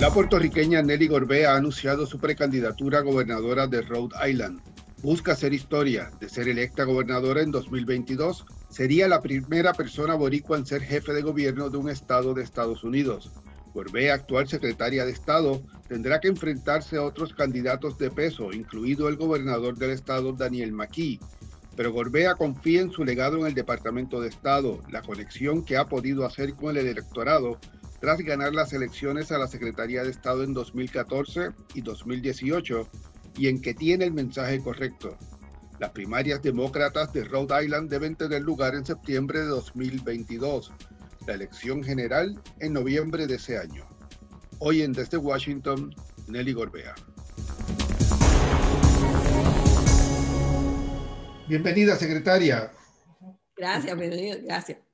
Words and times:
La 0.00 0.10
puertorriqueña 0.10 0.80
Nelly 0.80 1.08
Gorbea 1.08 1.52
ha 1.52 1.56
anunciado 1.58 2.06
su 2.06 2.18
precandidatura 2.18 3.00
a 3.00 3.02
gobernadora 3.02 3.66
de 3.66 3.82
Rhode 3.82 4.16
Island. 4.30 4.58
Busca 5.02 5.32
hacer 5.32 5.52
historia 5.52 6.10
de 6.18 6.30
ser 6.30 6.48
electa 6.48 6.84
gobernadora 6.84 7.42
en 7.42 7.50
2022. 7.50 8.46
Sería 8.70 9.08
la 9.08 9.20
primera 9.20 9.74
persona 9.74 10.14
boricua 10.14 10.56
en 10.56 10.64
ser 10.64 10.80
jefe 10.80 11.12
de 11.12 11.20
gobierno 11.20 11.68
de 11.68 11.76
un 11.76 11.90
estado 11.90 12.32
de 12.32 12.42
Estados 12.42 12.82
Unidos. 12.82 13.30
Gorbea, 13.74 14.14
actual 14.14 14.48
secretaria 14.48 15.04
de 15.04 15.12
Estado, 15.12 15.60
tendrá 15.86 16.18
que 16.18 16.28
enfrentarse 16.28 16.96
a 16.96 17.02
otros 17.02 17.34
candidatos 17.34 17.98
de 17.98 18.10
peso, 18.10 18.54
incluido 18.54 19.06
el 19.06 19.16
gobernador 19.16 19.76
del 19.76 19.90
estado 19.90 20.32
Daniel 20.32 20.72
McKee. 20.72 21.20
Pero 21.76 21.92
Gorbea 21.92 22.36
confía 22.36 22.80
en 22.80 22.90
su 22.90 23.04
legado 23.04 23.36
en 23.40 23.48
el 23.48 23.54
Departamento 23.54 24.22
de 24.22 24.30
Estado, 24.30 24.80
la 24.90 25.02
conexión 25.02 25.62
que 25.62 25.76
ha 25.76 25.84
podido 25.84 26.24
hacer 26.24 26.54
con 26.54 26.78
el 26.78 26.86
electorado 26.86 27.58
tras 28.00 28.18
ganar 28.20 28.54
las 28.54 28.72
elecciones 28.72 29.30
a 29.30 29.38
la 29.38 29.46
Secretaría 29.46 30.02
de 30.02 30.10
Estado 30.10 30.42
en 30.42 30.54
2014 30.54 31.50
y 31.74 31.82
2018 31.82 32.88
y 33.36 33.48
en 33.48 33.60
que 33.60 33.74
tiene 33.74 34.06
el 34.06 34.12
mensaje 34.12 34.60
correcto. 34.60 35.16
Las 35.78 35.90
primarias 35.90 36.42
demócratas 36.42 37.12
de 37.12 37.24
Rhode 37.24 37.64
Island 37.64 37.90
deben 37.90 38.16
tener 38.16 38.42
lugar 38.42 38.74
en 38.74 38.84
septiembre 38.84 39.40
de 39.40 39.46
2022, 39.46 40.72
la 41.26 41.34
elección 41.34 41.82
general 41.82 42.40
en 42.58 42.72
noviembre 42.72 43.26
de 43.26 43.36
ese 43.36 43.58
año. 43.58 43.86
Hoy 44.58 44.82
en 44.82 44.92
Desde 44.92 45.16
Washington, 45.16 45.94
Nelly 46.26 46.52
Gorbea. 46.52 46.94
Bienvenida, 51.48 51.96
secretaria. 51.96 52.70
Gracias, 53.56 53.96
bienvenida, 53.96 54.36
gracias. 54.36 54.89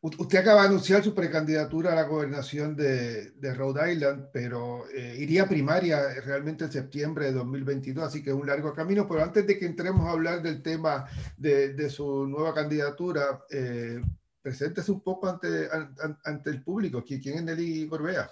Usted 0.00 0.38
acaba 0.38 0.62
de 0.62 0.68
anunciar 0.68 1.02
su 1.02 1.14
precandidatura 1.14 1.92
a 1.92 1.94
la 1.94 2.02
gobernación 2.02 2.76
de, 2.76 3.32
Rhode 3.54 3.92
Island, 3.92 4.28
pero 4.32 4.84
eh, 4.90 5.16
iría 5.18 5.48
primaria 5.48 6.20
realmente 6.20 6.64
en 6.64 6.72
septiembre 6.72 7.26
de 7.26 7.32
2022, 7.32 8.04
así 8.04 8.22
que 8.22 8.28
es 8.28 8.36
un 8.36 8.46
largo 8.46 8.74
camino. 8.74 9.08
Pero 9.08 9.22
antes 9.22 9.46
de 9.46 9.58
que 9.58 9.64
entremos 9.64 10.06
a 10.06 10.10
hablar 10.10 10.42
del 10.42 10.62
tema 10.62 11.06
de, 11.38 11.88
su 11.88 12.26
nueva 12.26 12.52
candidatura, 12.52 13.44
eh, 13.50 14.02
preséntese 14.42 14.92
un 14.92 15.00
poco 15.00 15.26
ante, 15.26 15.68
ante, 16.24 16.50
el 16.50 16.62
público. 16.62 17.02
¿Quién 17.02 17.38
es 17.38 17.42
Nelly 17.42 17.86
Gorbea? 17.86 18.30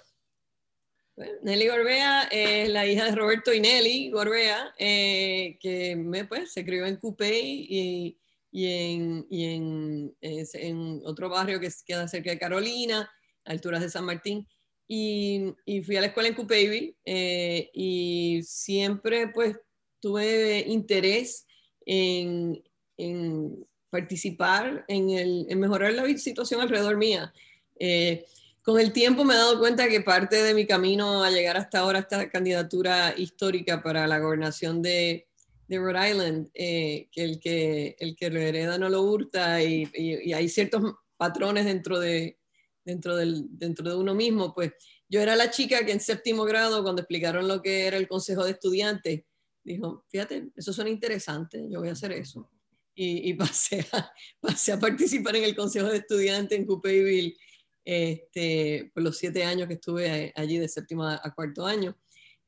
Nelly 1.41 1.67
Gorbea 1.67 2.23
es 2.31 2.69
la 2.69 2.85
hija 2.85 3.05
de 3.05 3.15
Roberto 3.15 3.51
y 3.51 3.59
Nelly 3.59 4.11
Gorbea, 4.11 4.75
eh, 4.77 5.57
que 5.59 5.95
me, 5.95 6.25
pues, 6.25 6.51
se 6.51 6.63
crió 6.63 6.85
en 6.85 6.97
Coupey 6.97 7.65
y 7.67 8.17
y 8.55 8.67
en, 8.67 9.25
y 9.31 9.45
en, 9.45 10.15
en, 10.21 11.01
otro 11.05 11.27
barrio 11.27 11.59
que 11.59 11.71
queda 11.87 12.07
cerca 12.07 12.29
de 12.29 12.37
Carolina, 12.37 13.09
a 13.45 13.51
alturas 13.51 13.81
de 13.81 13.89
San 13.89 14.05
Martín. 14.05 14.47
Y, 14.87 15.55
y 15.65 15.81
fui 15.81 15.97
a 15.97 16.01
la 16.01 16.07
escuela 16.07 16.29
en 16.29 16.35
Coupeyville 16.35 16.95
eh, 17.03 17.71
y 17.73 18.41
siempre 18.43 19.29
pues 19.29 19.57
tuve 19.99 20.65
interés 20.67 21.47
en, 21.83 22.61
en 22.97 23.65
participar 23.89 24.85
en, 24.87 25.09
el, 25.09 25.47
en, 25.49 25.59
mejorar 25.59 25.91
la 25.93 26.05
situación 26.15 26.61
alrededor 26.61 26.95
mía. 26.95 27.33
Eh, 27.79 28.23
con 28.61 28.79
el 28.79 28.93
tiempo 28.93 29.23
me 29.23 29.33
he 29.33 29.37
dado 29.37 29.57
cuenta 29.57 29.89
que 29.89 30.01
parte 30.01 30.43
de 30.43 30.53
mi 30.53 30.67
camino 30.67 31.23
a 31.23 31.31
llegar 31.31 31.57
hasta 31.57 31.79
ahora, 31.79 31.99
esta 31.99 32.29
candidatura 32.29 33.15
histórica 33.17 33.81
para 33.81 34.05
la 34.05 34.19
gobernación 34.19 34.83
de, 34.83 35.25
de 35.67 35.79
Rhode 35.79 36.09
Island, 36.09 36.49
eh, 36.53 37.07
que, 37.11 37.23
el 37.23 37.39
que 37.39 37.95
el 37.99 38.15
que 38.15 38.29
lo 38.29 38.39
hereda 38.39 38.77
no 38.77 38.89
lo 38.89 39.01
hurta 39.01 39.61
y, 39.63 39.85
hay 40.33 40.49
ciertos 40.49 40.95
patrones 41.17 41.65
dentro 41.65 41.99
de, 41.99 42.37
dentro, 42.83 43.15
del, 43.15 43.45
dentro 43.49 43.89
de 43.89 43.95
uno 43.95 44.13
mismo, 44.13 44.53
pues 44.53 44.73
yo 45.07 45.21
era 45.21 45.35
la 45.35 45.51
chica 45.51 45.85
que 45.85 45.91
en 45.91 45.99
séptimo 45.99 46.43
grado, 46.43 46.83
cuando 46.83 47.01
explicaron 47.01 47.47
lo 47.47 47.61
que 47.61 47.85
era 47.85 47.97
el 47.97 48.07
consejo 48.07 48.43
de 48.43 48.51
estudiantes, 48.51 49.23
dijo, 49.63 50.05
fíjate, 50.09 50.49
eso 50.55 50.73
suena 50.73 50.89
interesante, 50.89 51.65
yo 51.69 51.79
voy 51.79 51.89
a 51.89 51.93
hacer 51.93 52.11
eso. 52.11 52.49
Y, 52.95 53.33
pasé, 53.35 53.85
a, 53.91 54.11
pasé 54.39 54.73
a 54.73 54.79
participar 54.79 55.35
en 55.35 55.45
el 55.45 55.55
consejo 55.55 55.87
de 55.87 55.97
estudiantes 55.97 56.57
en 56.57 56.65
Coupeyville 56.65 57.37
este, 57.85 58.91
por 58.93 59.03
los 59.03 59.17
siete 59.17 59.43
años 59.43 59.67
que 59.67 59.75
estuve 59.75 60.31
allí 60.35 60.57
de 60.57 60.67
séptimo 60.67 61.05
a 61.07 61.33
cuarto 61.33 61.65
año. 61.65 61.97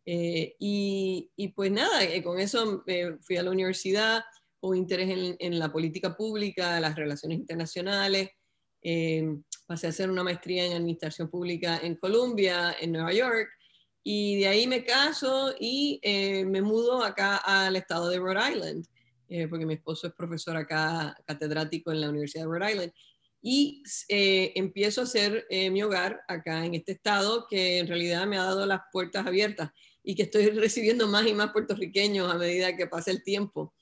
Eh, 0.05 0.55
y, 0.59 1.53
pues 1.55 1.71
nada, 1.71 2.03
eh, 2.03 2.21
con 2.21 2.39
eso 2.39 2.83
eh, 2.85 3.17
fui 3.21 3.37
a 3.37 3.43
la 3.43 3.49
universidad 3.51 4.23
con 4.59 4.77
interés 4.77 5.35
en, 5.39 5.59
la 5.59 5.71
política 5.71 6.15
pública, 6.15 6.79
las 6.79 6.95
relaciones 6.95 7.37
internacionales. 7.37 8.29
pasé 9.67 9.87
a 9.87 9.89
hacer 9.89 10.09
una 10.09 10.23
maestría 10.23 10.65
en 10.65 10.73
administración 10.73 11.29
pública 11.29 11.79
en 11.83 11.95
Columbia, 11.95 12.75
en 12.79 12.91
Nueva 12.91 13.13
York. 13.13 13.47
Y 14.03 14.39
de 14.39 14.47
ahí 14.47 14.67
me 14.67 14.83
caso 14.83 15.53
y 15.59 15.99
me 16.47 16.63
mudo 16.63 17.03
acá 17.03 17.37
al 17.37 17.75
estado 17.75 18.09
de 18.09 18.17
Rhode 18.17 18.53
Island, 18.53 18.85
porque 19.51 19.67
mi 19.67 19.75
esposo 19.75 20.07
es 20.07 20.13
profesor 20.13 20.57
acá, 20.57 21.15
catedrático 21.27 21.91
en 21.91 22.01
la 22.01 22.09
Universidad 22.09 22.45
de 22.45 22.49
Rhode 22.49 22.71
Island. 22.71 22.93
Y 23.43 23.83
empiezo 24.09 25.01
a 25.01 25.03
hacer 25.03 25.45
mi 25.71 25.83
hogar 25.83 26.21
acá 26.27 26.65
en 26.65 26.73
este 26.73 26.93
estado 26.93 27.45
que 27.47 27.77
en 27.77 27.87
realidad 27.87 28.25
me 28.25 28.37
ha 28.37 28.45
dado 28.45 28.65
las 28.65 28.81
puertas 28.91 29.27
abiertas 29.27 29.69
y 30.05 30.15
que 30.15 30.23
estoy 30.23 30.49
recibiendo 30.51 31.07
más 31.07 31.27
y 31.27 31.33
más 31.33 31.51
puertorriqueños 31.51 32.31
a 32.31 32.37
medida 32.37 32.77
que 32.77 32.87
pasa 32.87 33.11
el 33.11 33.23
tiempo. 33.23 33.73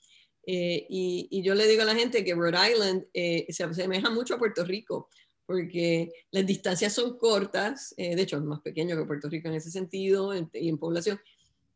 Eh, 0.46 0.86
y, 0.88 1.42
yo 1.42 1.54
le 1.54 1.66
digo 1.66 1.82
a 1.82 1.86
la 1.86 1.94
gente 1.94 2.24
que 2.24 2.34
Rhode 2.34 2.72
Island 2.72 3.06
eh, 3.14 3.46
se 3.50 3.64
asemeja 3.64 4.10
mucho 4.10 4.34
a 4.34 4.38
Puerto 4.38 4.64
Rico, 4.64 5.08
porque 5.46 6.10
las 6.30 6.46
distancias 6.46 6.92
son 6.92 7.18
cortas, 7.18 7.94
eh, 7.96 8.16
de 8.16 8.22
hecho 8.22 8.36
es 8.36 8.42
más 8.42 8.60
pequeño 8.60 8.96
que 8.96 9.04
Puerto 9.04 9.28
Rico 9.28 9.48
en 9.48 9.54
ese 9.54 9.70
sentido 9.70 10.32
y 10.34 10.68
en 10.68 10.78
población, 10.78 11.20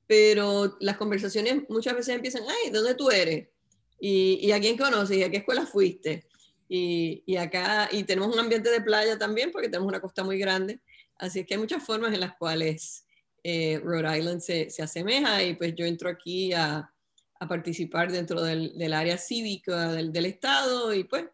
pero 0.07 0.77
las 0.81 0.97
conversaciones 0.97 1.63
muchas 1.69 1.95
veces 1.95 2.15
empiezan, 2.15 2.43
ay, 2.49 2.71
¿dónde 2.71 2.95
tú 2.95 3.11
eres? 3.11 3.49
¿Y, 4.01 4.51
a 4.53 4.61
quién 4.61 4.77
conoces? 4.77 5.17
¿Y 5.17 5.23
a 5.23 5.31
qué 5.31 5.39
escuela 5.39 5.67
fuiste? 5.67 6.25
Y, 6.69 7.23
y, 7.27 7.37
acá, 7.37 7.89
y 7.91 8.05
tenemos 8.05 8.33
un 8.33 8.41
ambiente 8.41 8.71
de 8.71 8.81
playa 8.81 9.19
también, 9.19 9.51
porque 9.51 9.69
tenemos 9.69 9.89
una 9.89 10.01
costa 10.01 10.25
muy 10.25 10.39
grande, 10.39 10.81
así 11.17 11.45
que 11.45 11.55
hay 11.55 11.61
muchas 11.61 11.85
formas 11.85 12.13
en 12.15 12.21
las 12.21 12.37
cuales 12.37 13.07
eh, 13.43 13.81
Rhode 13.83 14.19
Island 14.19 14.41
se, 14.41 14.71
se, 14.71 14.83
asemeja 14.83 15.43
y 15.43 15.55
pues 15.55 15.75
yo 15.75 15.85
entro 15.85 16.09
aquí 16.09 16.53
a, 16.53 16.93
a 17.41 17.49
participar 17.49 18.11
dentro 18.11 18.43
del, 18.43 18.77
del 18.77 18.93
área 18.93 19.19
cívica 19.19 19.93
del, 19.93 20.13
del, 20.13 20.27
Estado 20.27 20.93
y 20.95 21.05
pues 21.05 21.25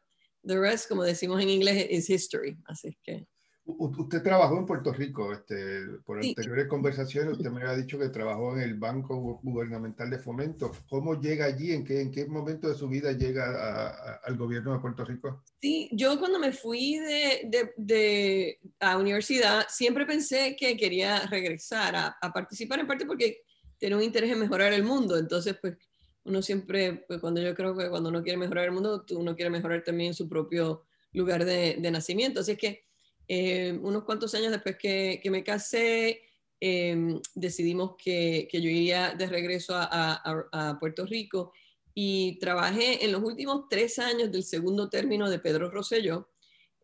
the 0.43 0.59
rest, 0.59 0.89
como 0.89 1.03
decimos 1.03 1.41
en 1.43 1.51
inglés, 1.51 1.87
is 1.91 2.11
history. 2.11 2.57
Así 2.67 2.97
es 3.07 3.27
Usted 3.67 4.23
trabajó 4.23 4.59
en 4.59 4.67
Puerto 4.67 4.93
Rico, 4.93 5.33
este, 5.33 5.87
por 6.05 6.19
anteriores 6.19 6.67
conversaciones, 6.69 7.39
usted 7.39 7.51
me 7.51 7.63
había 7.63 7.75
dicho 7.75 7.99
que 7.99 8.11
trabajó 8.11 8.55
en 8.55 8.63
el 8.63 8.75
Banco 8.75 9.41
Gubernamental 9.43 10.11
de 10.11 10.19
Fomento. 10.19 10.71
¿Cómo 10.87 11.19
llega 11.19 11.47
allí? 11.47 11.73
¿En 11.73 11.83
qué, 11.83 12.03
en 12.03 12.11
qué 12.11 12.27
momento 12.27 12.69
de 12.69 12.75
su 12.75 12.89
vida 12.89 13.13
llega 13.13 14.19
al 14.23 14.37
gobierno 14.37 14.75
de 14.75 14.81
Puerto 14.81 15.03
Rico? 15.07 15.43
Sí, 15.63 15.89
yo 15.93 16.19
cuando 16.19 16.39
me 16.39 16.53
fui 16.53 16.99
de, 16.99 17.41
de, 17.47 17.73
de 17.79 18.59
a 18.81 18.99
universidad, 18.99 19.65
siempre 19.71 20.05
pensé 20.05 20.57
que 20.57 20.77
quería 20.77 21.27
regresar 21.27 21.97
a, 21.97 22.17
a, 22.21 22.33
participar, 22.35 22.81
en 22.81 22.87
parte 22.87 23.07
porque 23.07 23.45
tenía 23.79 23.97
un 23.97 24.03
interés 24.03 24.31
en 24.31 24.41
mejorar 24.41 24.75
el 24.75 24.85
mundo. 24.85 25.17
Entonces, 25.17 25.57
pues 25.59 25.79
uno 26.25 26.43
siempre, 26.43 27.05
pues 27.09 27.19
cuando 27.19 27.41
yo 27.41 27.55
creo 27.55 27.75
que 27.75 27.89
cuando 27.89 28.11
uno 28.11 28.23
quiere 28.23 28.37
mejorar 28.37 28.67
el 28.67 28.73
mundo, 28.73 29.07
uno 29.13 29.35
quiere 29.35 29.51
mejorar 29.51 29.83
también 29.83 30.13
su 30.13 30.29
propio 30.29 30.85
lugar 31.15 31.47
de, 31.47 31.79
de 31.81 31.91
nacimiento. 31.91 32.41
Así 32.41 32.53
es 32.53 32.59
que 32.59 32.85
eh, 33.27 33.79
unos 33.83 34.05
cuantos 34.05 34.35
años 34.35 34.53
después 34.53 34.77
que, 34.79 35.21
me 35.31 35.43
casé, 35.43 36.23
em, 36.61 37.21
decidimos 37.35 37.97
que, 37.97 38.49
yo 38.53 38.69
iría 38.69 39.15
de 39.15 39.27
regreso 39.27 39.75
a, 39.77 40.77
Puerto 40.79 41.07
Rico 41.07 41.53
y 41.95 42.39
trabajé 42.39 43.05
en 43.05 43.13
los 43.13 43.23
últimos 43.23 43.67
tres 43.71 43.99
años 43.99 44.31
del 44.31 44.43
segundo 44.43 44.89
término 44.89 45.31
de 45.31 45.39
Pedro 45.39 45.71
Rosselló 45.71 46.29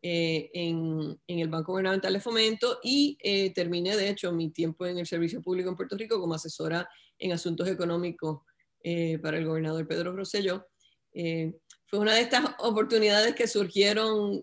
eh, 0.03 0.51
en, 0.55 1.19
el 1.27 1.49
Banco 1.49 1.73
Gubernamental 1.73 2.13
de 2.13 2.21
Fomento 2.21 2.79
y 2.83 3.19
eh, 3.23 3.53
terminé, 3.53 3.97
de 3.97 4.09
hecho, 4.09 4.33
mi 4.33 4.51
tiempo 4.51 4.87
en 4.87 4.99
el 4.99 5.07
Servicio 5.07 5.43
Público 5.43 5.69
en 5.69 5.77
Puerto 5.77 5.97
Rico 5.97 6.21
como 6.21 6.35
asesora 6.35 6.89
en 7.19 7.33
asuntos 7.33 7.69
económicos 7.69 8.43
para 9.21 9.37
el 9.37 9.45
gobernador 9.45 9.87
Pedro 9.87 10.17
Rosselló. 10.17 10.67
fue 11.13 11.99
una 11.99 12.15
de 12.15 12.23
estas 12.23 12.55
oportunidades 12.61 13.35
que 13.35 13.47
surgieron 13.47 14.43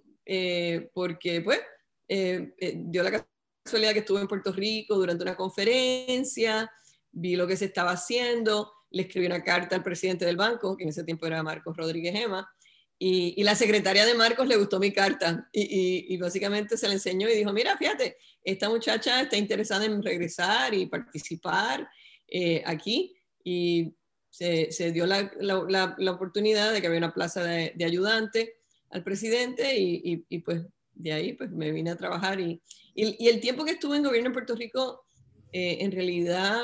porque, 0.93 1.41
pues, 1.41 1.59
eh, 2.07 2.53
eh, 2.57 2.73
dio 2.77 3.03
la 3.03 3.25
casualidad 3.63 3.93
que 3.93 3.99
estuve 3.99 4.21
en 4.21 4.27
Puerto 4.27 4.51
Rico 4.51 4.95
durante 4.95 5.23
una 5.23 5.35
conferencia, 5.35 6.71
vi 7.11 7.35
lo 7.35 7.47
que 7.47 7.57
se 7.57 7.65
estaba 7.65 7.91
haciendo, 7.91 8.71
le 8.91 9.03
escribí 9.03 9.25
una 9.25 9.43
carta 9.43 9.75
al 9.75 9.83
presidente 9.83 10.25
del 10.25 10.37
banco, 10.37 10.77
que 10.77 10.83
en 10.83 10.89
ese 10.89 11.03
tiempo 11.03 11.25
era 11.25 11.43
Marcos 11.43 11.75
Rodríguez 11.75 12.13
Gema, 12.13 12.49
y, 12.99 13.43
la 13.43 13.55
secretaria 13.55 14.05
de 14.05 14.15
Marcos 14.15 14.47
le 14.47 14.55
gustó 14.55 14.79
mi 14.79 14.91
carta 14.91 15.47
y, 15.51 16.17
básicamente 16.17 16.77
se 16.77 16.87
le 16.87 16.95
enseñó 16.95 17.29
y 17.29 17.35
dijo, 17.35 17.53
mira, 17.53 17.77
fíjate, 17.77 18.17
esta 18.43 18.69
muchacha 18.69 19.21
está 19.21 19.37
interesada 19.37 19.85
en 19.85 20.01
regresar 20.01 20.73
y 20.73 20.87
participar 20.87 21.87
eh, 22.27 22.63
aquí 22.65 23.15
y 23.43 23.93
se, 24.29 24.91
dio 24.91 25.05
la, 25.05 25.31
la, 25.39 25.95
la, 25.97 26.11
oportunidad 26.11 26.73
de 26.73 26.81
que 26.81 26.87
había 26.87 26.99
una 26.99 27.13
plaza 27.13 27.43
de, 27.43 27.73
ayudante 27.85 28.55
al 28.89 29.03
presidente 29.03 29.75
y, 29.77 30.39
pues 30.39 30.63
de 30.97 31.13
ahí 31.13 31.33
pues 31.33 31.51
me 31.51 31.71
vine 31.71 31.91
a 31.91 31.95
trabajar 31.95 32.39
y, 32.39 32.61
y, 32.95 33.27
el 33.27 33.39
tiempo 33.39 33.63
que 33.63 33.71
estuve 33.71 33.97
en 33.97 34.03
gobierno 34.03 34.27
en 34.27 34.33
Puerto 34.33 34.55
Rico 34.55 35.05
en 35.51 35.91
realidad 35.91 36.61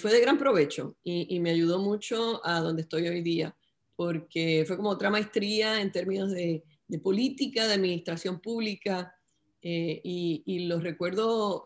fue 0.00 0.10
de 0.10 0.20
gran 0.20 0.38
provecho 0.38 0.96
y, 1.04 1.38
me 1.40 1.50
ayudó 1.50 1.78
mucho 1.78 2.40
a 2.44 2.60
donde 2.60 2.82
estoy 2.82 3.06
hoy 3.06 3.22
día, 3.22 3.54
porque 3.94 4.64
fue 4.66 4.76
como 4.76 4.88
otra 4.88 5.10
maestría 5.10 5.80
en 5.80 5.92
términos 5.92 6.30
de, 6.32 6.64
política, 7.02 7.68
de 7.68 7.74
administración 7.74 8.40
pública, 8.40 9.14
y, 9.60 10.42
y, 10.46 10.66
los 10.66 10.82
recuerdo 10.82 11.64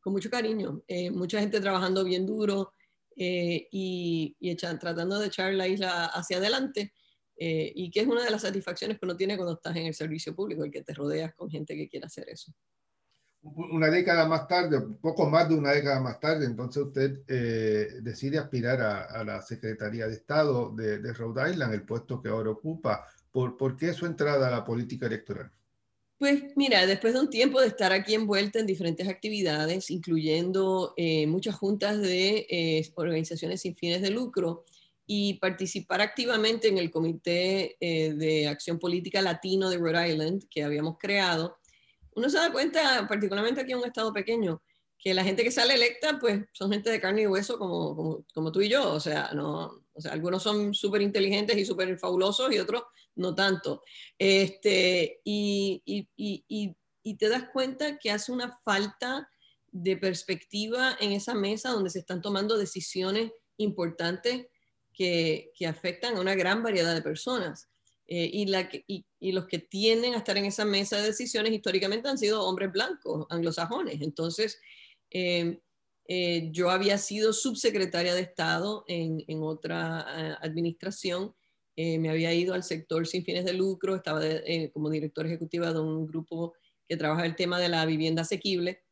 con 0.00 0.12
mucho 0.12 0.30
cariño. 0.30 0.82
mucha 1.12 1.40
gente 1.40 1.60
trabajando 1.60 2.04
bien 2.04 2.26
duro, 2.26 2.72
eh, 3.16 3.68
y, 3.70 4.56
tratando 4.56 5.18
de 5.18 5.28
echar 5.28 5.54
la 5.54 5.68
isla 5.68 6.06
hacia 6.06 6.38
adelante. 6.38 6.92
Eh, 7.36 7.72
y 7.74 7.90
que 7.90 8.00
es 8.00 8.06
una 8.06 8.24
de 8.24 8.30
las 8.30 8.42
satisfacciones 8.42 8.98
que 8.98 9.06
uno 9.06 9.16
tiene 9.16 9.36
cuando 9.36 9.54
estás 9.54 9.76
en 9.76 9.86
el 9.86 9.94
servicio 9.94 10.34
público, 10.34 10.64
el 10.64 10.70
que 10.70 10.82
te 10.82 10.94
rodeas 10.94 11.34
con 11.34 11.50
gente 11.50 11.76
que 11.76 11.88
quiere 11.88 12.06
hacer 12.06 12.28
eso. 12.28 12.52
Una 13.42 13.90
década 13.90 14.26
más 14.26 14.48
tarde, 14.48 14.80
poco 15.02 15.28
más 15.28 15.48
de 15.48 15.54
una 15.54 15.72
década 15.72 16.00
más 16.00 16.18
tarde, 16.18 16.46
entonces 16.46 16.82
usted 16.82 17.22
eh, 17.28 17.88
decide 18.00 18.38
aspirar 18.38 18.80
a, 18.80 19.22
la 19.22 19.42
Secretaría 19.42 20.06
de 20.06 20.14
Estado 20.14 20.70
de, 20.74 20.98
de, 20.98 21.12
Rhode 21.12 21.50
Island, 21.50 21.74
el 21.74 21.82
puesto 21.82 22.22
que 22.22 22.30
ahora 22.30 22.50
ocupa. 22.50 23.06
¿Por, 23.30 23.58
¿Por 23.58 23.76
qué 23.76 23.92
su 23.92 24.06
entrada 24.06 24.48
a 24.48 24.50
la 24.50 24.64
política 24.64 25.06
electoral? 25.06 25.50
Pues 26.16 26.56
mira, 26.56 26.86
después 26.86 27.12
de 27.12 27.20
un 27.20 27.28
tiempo 27.28 27.60
de 27.60 27.66
estar 27.66 27.92
aquí 27.92 28.14
envuelta 28.14 28.60
en 28.60 28.66
diferentes 28.66 29.08
actividades, 29.08 29.90
incluyendo 29.90 30.94
eh, 30.96 31.26
muchas 31.26 31.56
juntas 31.56 32.00
de 32.00 32.46
eh, 32.48 32.90
organizaciones 32.94 33.62
sin 33.62 33.74
fines 33.74 34.00
de 34.00 34.10
lucro 34.10 34.64
y 35.06 35.34
participar 35.34 36.00
activamente 36.00 36.68
en 36.68 36.78
el 36.78 36.90
Comité 36.90 37.76
eh, 37.80 38.14
de 38.14 38.48
Acción 38.48 38.78
Política 38.78 39.20
Latino 39.20 39.68
de 39.68 39.78
Rhode 39.78 40.10
Island 40.10 40.44
que 40.50 40.64
habíamos 40.64 40.96
creado, 40.98 41.58
uno 42.16 42.30
se 42.30 42.38
da 42.38 42.52
cuenta, 42.52 43.06
particularmente 43.08 43.60
aquí 43.60 43.72
en 43.72 43.78
un 43.78 43.86
estado 43.86 44.12
pequeño, 44.12 44.62
que 44.98 45.12
la 45.12 45.24
gente 45.24 45.44
que 45.44 45.50
sale 45.50 45.74
electa, 45.74 46.18
pues 46.18 46.40
son 46.52 46.72
gente 46.72 46.90
de 46.90 47.00
carne 47.00 47.22
y 47.22 47.26
hueso 47.26 47.58
como, 47.58 47.94
como, 47.94 48.24
como 48.32 48.52
tú 48.52 48.62
y 48.62 48.68
yo, 48.68 48.92
o 48.92 49.00
sea, 49.00 49.30
no, 49.34 49.84
o 49.92 50.00
sea, 50.00 50.12
algunos 50.12 50.42
son 50.42 50.74
súper 50.74 51.02
inteligentes 51.02 51.56
y 51.56 51.64
súper 51.64 51.98
fabulosos 51.98 52.52
y 52.52 52.58
otros 52.58 52.84
no 53.16 53.34
tanto. 53.34 53.82
Este, 54.18 55.20
y, 55.24 55.82
te 57.18 57.28
das 57.28 57.48
cuenta 57.52 57.98
que 57.98 58.10
hace 58.10 58.32
una 58.32 58.58
falta 58.64 59.28
de 59.70 59.96
perspectiva 59.96 60.96
en 61.00 61.12
esa 61.12 61.34
mesa 61.34 61.70
donde 61.70 61.90
se 61.90 62.00
están 62.00 62.22
tomando 62.22 62.58
decisiones 62.58 63.30
importantes 63.56 64.46
que, 64.94 65.50
afectan 65.68 66.16
a 66.16 66.20
una 66.20 66.34
gran 66.34 66.62
variedad 66.62 66.94
de 66.94 67.02
personas. 67.02 67.68
Eh, 68.06 68.28
y, 68.32 68.46
la 68.46 68.68
y, 68.86 69.32
los 69.32 69.46
que 69.46 69.58
tienden 69.58 70.14
a 70.14 70.18
estar 70.18 70.36
en 70.36 70.44
esa 70.44 70.66
mesa 70.66 70.98
de 70.98 71.04
decisiones 71.04 71.52
históricamente 71.52 72.08
han 72.08 72.18
sido 72.18 72.42
hombres 72.42 72.70
blancos, 72.72 73.26
anglosajones. 73.30 74.00
Entonces, 74.02 74.60
eh, 75.10 75.58
eh, 76.06 76.50
yo 76.52 76.70
había 76.70 76.98
sido 76.98 77.32
subsecretaria 77.32 78.14
de 78.14 78.20
Estado 78.20 78.84
en, 78.88 79.24
en 79.26 79.42
otra 79.42 80.36
administración 80.42 81.34
eh, 81.76 81.98
me 81.98 82.08
había 82.08 82.32
ido 82.32 82.54
al 82.54 82.62
sector 82.62 83.06
sin 83.06 83.24
fines 83.24 83.44
de 83.44 83.52
lucro, 83.52 83.96
estaba 83.96 84.20
eh, 84.24 84.70
como 84.72 84.90
directora 84.90 85.28
ejecutiva 85.28 85.72
de 85.72 85.80
un 85.80 86.06
grupo 86.06 86.54
que 86.86 86.96
trabaja 86.96 87.26
el 87.26 87.34
tema 87.34 87.58
de 87.58 87.68
la 87.68 87.84
vivienda 87.84 88.22
asequible 88.22 88.83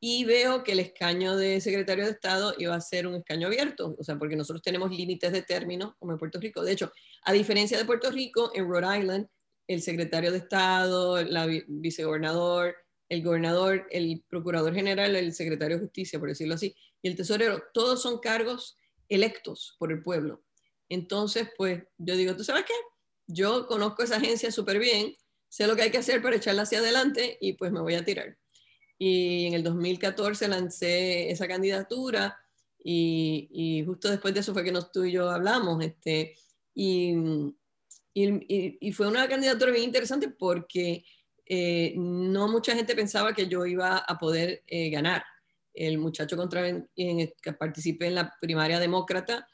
y 0.00 0.24
veo 0.24 0.62
que 0.62 0.72
el 0.72 0.80
escaño 0.80 1.36
de 1.36 1.60
secretario 1.60 2.04
de 2.04 2.12
Estado 2.12 2.54
iba 2.58 2.74
a 2.74 2.80
ser 2.80 3.06
un 3.06 3.16
escaño 3.16 3.48
abierto, 3.48 3.96
o 3.98 4.04
sea, 4.04 4.16
porque 4.16 4.36
nosotros 4.36 4.62
tenemos 4.62 4.90
límites 4.90 5.32
de 5.32 5.42
término 5.42 5.96
como 5.98 6.12
en 6.12 6.18
Puerto 6.18 6.38
Rico. 6.38 6.62
De 6.62 6.72
hecho, 6.72 6.92
a 7.22 7.32
diferencia 7.32 7.76
de 7.76 7.84
Puerto 7.84 8.10
Rico, 8.10 8.52
en 8.54 8.68
Rhode 8.68 8.98
Island, 9.00 9.26
el 9.66 9.82
secretario 9.82 10.30
de 10.30 10.38
Estado, 10.38 11.18
el 11.18 11.64
vicegobernador, 11.68 12.76
el 13.08 13.22
gobernador, 13.22 13.86
el 13.90 14.24
procurador 14.28 14.74
general, 14.74 15.16
el 15.16 15.32
secretario 15.32 15.76
de 15.76 15.84
Justicia, 15.84 16.18
por 16.18 16.28
decirlo 16.28 16.54
así, 16.54 16.74
y 17.02 17.08
el 17.08 17.16
tesorero, 17.16 17.62
todos 17.72 18.02
son 18.02 18.18
cargos 18.18 18.76
electos 19.08 19.76
por 19.78 19.92
el 19.92 20.02
pueblo. 20.02 20.42
Entonces, 20.88 21.48
pues 21.56 21.82
yo 21.98 22.16
digo, 22.16 22.36
¿tú 22.36 22.44
sabes 22.44 22.64
qué? 22.64 22.74
Yo 23.26 23.66
conozco 23.66 24.02
esa 24.02 24.16
agencia 24.16 24.50
súper 24.52 24.78
bien, 24.78 25.14
sé 25.48 25.66
lo 25.66 25.76
que 25.76 25.82
hay 25.82 25.90
que 25.90 25.98
hacer 25.98 26.22
para 26.22 26.36
echarla 26.36 26.62
hacia 26.62 26.78
adelante 26.78 27.36
y 27.40 27.54
pues 27.54 27.72
me 27.72 27.80
voy 27.80 27.94
a 27.94 28.04
tirar. 28.04 28.38
Y 28.98 29.46
en 29.46 29.54
el 29.54 29.62
2014 29.62 30.48
lancé 30.48 31.30
esa 31.30 31.46
candidatura 31.46 32.36
y, 32.82 33.82
justo 33.86 34.08
después 34.08 34.34
de 34.34 34.40
eso 34.40 34.52
fue 34.52 34.64
que 34.64 34.72
nos, 34.72 34.90
tú 34.90 35.04
y 35.04 35.12
yo 35.12 35.30
hablamos. 35.30 35.82
Este, 35.84 36.34
y, 36.74 37.14
y, 38.14 38.92
fue 38.92 39.06
una 39.08 39.28
candidatura 39.28 39.70
bien 39.70 39.84
interesante 39.84 40.28
porque 40.28 41.04
eh, 41.46 41.94
no 41.96 42.48
mucha 42.48 42.74
gente 42.74 42.94
pensaba 42.94 43.32
que 43.32 43.46
yo 43.46 43.64
iba 43.66 43.98
a 43.98 44.18
poder 44.18 44.62
eh, 44.66 44.90
ganar. 44.90 45.24
El 45.72 45.98
muchacho 45.98 46.36
contra 46.36 46.62
que 46.96 47.52
participé 47.58 48.08
en 48.08 48.16
la 48.16 48.34
primaria 48.40 48.80
demócrata 48.80 49.46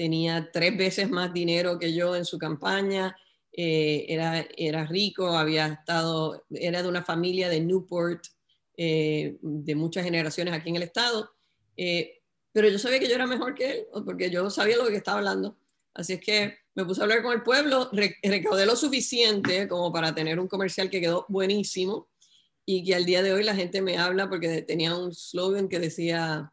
tenía 0.00 0.50
tres 0.50 0.76
veces 0.78 1.10
más 1.10 1.32
dinero 1.32 1.78
que 1.78 1.92
yo 1.92 2.16
en 2.16 2.24
su 2.24 2.38
campaña, 2.38 3.14
eh, 3.52 4.06
era, 4.08 4.46
era 4.56 4.86
rico, 4.86 5.36
había 5.36 5.66
estado, 5.66 6.46
era 6.50 6.82
de 6.82 6.88
una 6.88 7.02
familia 7.02 7.48
de 7.50 7.60
Newport, 7.60 8.24
eh, 8.82 9.36
de 9.42 9.74
muchas 9.74 10.04
generaciones 10.04 10.54
aquí 10.54 10.70
en 10.70 10.76
el 10.76 10.84
estado, 10.84 11.30
eh, 11.76 12.20
pero 12.52 12.68
yo 12.68 12.78
sabía 12.78 12.98
que 12.98 13.08
yo 13.08 13.14
era 13.14 13.26
mejor 13.26 13.54
que 13.54 13.70
él, 13.70 13.86
porque 14.04 14.30
yo 14.30 14.48
sabía 14.48 14.78
lo 14.78 14.86
que 14.86 14.96
estaba 14.96 15.18
hablando. 15.18 15.58
Así 15.92 16.14
es 16.14 16.20
que 16.20 16.56
me 16.74 16.86
puse 16.86 17.00
a 17.00 17.04
hablar 17.04 17.22
con 17.22 17.32
el 17.34 17.42
pueblo, 17.42 17.90
recaudé 18.22 18.64
lo 18.64 18.76
suficiente 18.76 19.68
como 19.68 19.92
para 19.92 20.14
tener 20.14 20.40
un 20.40 20.48
comercial 20.48 20.88
que 20.88 21.00
quedó 21.00 21.26
buenísimo 21.28 22.08
y 22.64 22.82
que 22.84 22.94
al 22.94 23.04
día 23.04 23.22
de 23.22 23.32
hoy 23.32 23.44
la 23.44 23.54
gente 23.54 23.82
me 23.82 23.98
habla 23.98 24.30
porque 24.30 24.62
tenía 24.62 24.96
un 24.96 25.12
slogan 25.14 25.68
que 25.68 25.78
decía, 25.78 26.50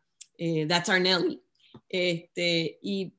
That's 0.68 0.89
our 0.89 1.00
Nelly. 1.00 1.41
Este, 1.89 2.80
y 2.81 3.13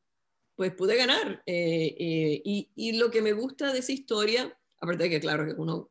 pues 0.58 0.72
pude 0.72 0.96
ganar. 0.96 1.42
Eh, 1.46 1.94
eh, 1.98 2.42
y, 2.74 2.98
lo 2.98 3.10
que 3.10 3.22
me 3.22 3.32
gusta 3.32 3.72
de 3.72 3.78
esa 3.78 3.92
historia, 3.92 4.58
aparte 4.80 5.04
de 5.04 5.10
que 5.10 5.20
claro, 5.20 5.46
que 5.46 5.52
uno, 5.52 5.88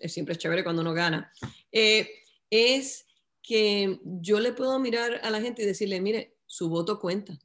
es, 0.00 0.12
siempre 0.12 0.32
es 0.32 0.38
chévere 0.38 0.64
cuando 0.64 0.80
uno 0.80 0.94
gana, 0.94 1.30
eh, 1.70 2.23
es 2.50 3.06
que 3.42 4.00
yo 4.04 4.40
le 4.40 4.52
puedo 4.52 4.78
mirar 4.78 5.20
a 5.22 5.30
la 5.30 5.40
gente 5.40 5.62
y 5.62 5.66
decirle, 5.66 6.00
mire, 6.00 6.36
su 6.46 6.68
voto 6.68 6.98
cuenta. 6.98 7.38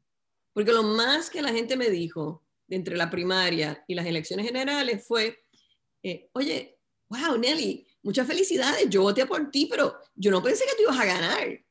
Porque 0.54 0.72
lo 0.72 0.84
más 0.84 1.30
que 1.30 1.42
la 1.42 1.52
gente 1.52 1.76
me 1.76 1.90
dijo 1.90 2.46
entre 2.70 2.96
la 2.96 3.10
primaria 3.10 3.84
y 3.88 3.96
las 3.96 4.06
elecciones 4.06 4.46
generales 4.46 5.06
fue, 5.06 5.44
oye, 6.34 6.80
wow, 7.10 7.38
Nelly, 7.38 7.86
muchas 8.04 8.28
felicidades, 8.28 8.90
yo 8.90 9.02
voté 9.02 9.26
por 9.26 9.50
ti, 9.52 9.68
pero 9.70 9.96
yo 10.16 10.32
no 10.32 10.42
pensé 10.42 10.66
que 10.66 10.76
tú 10.76 10.84
ibas 10.84 11.00
a 11.00 11.06
ganar. 11.06 11.66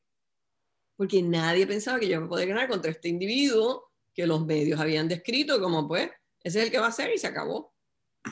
Porque 0.95 1.21
nadie 1.21 1.65
pensaba 1.65 1.99
que 1.99 2.07
yo 2.07 2.15
iba 2.15 2.25
a 2.25 2.29
poder 2.29 2.49
ganar 2.49 2.67
contra 2.67 2.91
este 2.91 3.07
individuo 3.07 3.91
que 4.13 4.27
los 4.27 4.45
medios 4.45 4.79
habían 4.79 5.07
descrito 5.07 5.61
como 5.61 5.87
pues, 5.87 6.09
ese 6.43 6.59
es 6.59 6.65
el 6.65 6.71
que 6.71 6.79
va 6.79 6.87
a 6.87 6.91
ser 6.91 7.13
y 7.13 7.17
se 7.17 7.27
acabó. 7.27 7.73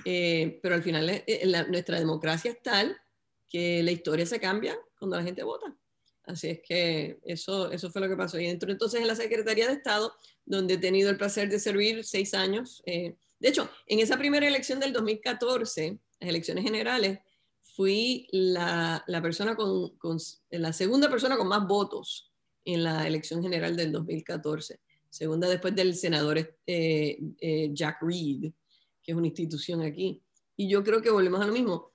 Eh, 0.03 0.59
pero 0.61 0.75
al 0.75 0.83
final 0.83 1.09
eh, 1.09 1.65
nuestra 1.69 1.97
democracia 1.97 2.51
es 2.51 2.61
tal 2.61 2.99
que 3.47 3.81
la 3.83 3.91
historia 3.91 4.25
se 4.25 4.39
cambia 4.39 4.77
cuando 4.97 5.17
la 5.17 5.23
gente 5.23 5.43
vota. 5.43 5.75
Así 6.23 6.49
es 6.49 6.59
que 6.61 7.19
eso, 7.23 7.71
eso 7.71 7.89
fue 7.89 8.01
lo 8.01 8.09
que 8.09 8.17
pasó. 8.17 8.39
Y 8.39 8.47
entro 8.47 8.71
entonces 8.71 8.99
en 8.99 9.07
la 9.07 9.15
Secretaría 9.15 9.67
de 9.67 9.73
Estado, 9.73 10.13
donde 10.45 10.75
he 10.75 10.77
tenido 10.77 11.09
el 11.09 11.17
placer 11.17 11.49
de 11.49 11.59
servir 11.59 12.03
seis 12.03 12.33
años. 12.33 12.83
Eh, 12.85 13.15
de 13.39 13.47
hecho, 13.49 13.69
en 13.85 13.99
esa 13.99 14.17
primera 14.17 14.47
elección 14.47 14.79
del 14.79 14.93
2014, 14.93 15.97
las 16.19 16.29
elecciones 16.29 16.63
generales, 16.63 17.19
fui 17.61 18.27
la, 18.31 19.03
la 19.07 19.21
persona 19.21 19.55
con, 19.55 19.95
con, 19.97 20.17
la 20.49 20.73
segunda 20.73 21.09
persona 21.09 21.37
con 21.37 21.47
más 21.47 21.65
votos 21.67 22.31
en 22.65 22.83
la 22.83 23.07
elección 23.07 23.41
general 23.41 23.75
del 23.77 23.91
2014 23.91 24.79
segunda 25.09 25.47
después 25.47 25.75
del 25.75 25.95
senador 25.95 26.37
eh, 26.37 27.19
eh, 27.39 27.69
Jack 27.73 28.01
Reed, 28.01 28.51
que 29.01 29.11
es 29.11 29.17
una 29.17 29.27
institución 29.27 29.81
aquí. 29.81 30.21
Y 30.55 30.69
yo 30.69 30.83
creo 30.83 31.01
que 31.01 31.09
volvemos 31.09 31.41
a 31.41 31.47
lo 31.47 31.53
mismo, 31.53 31.91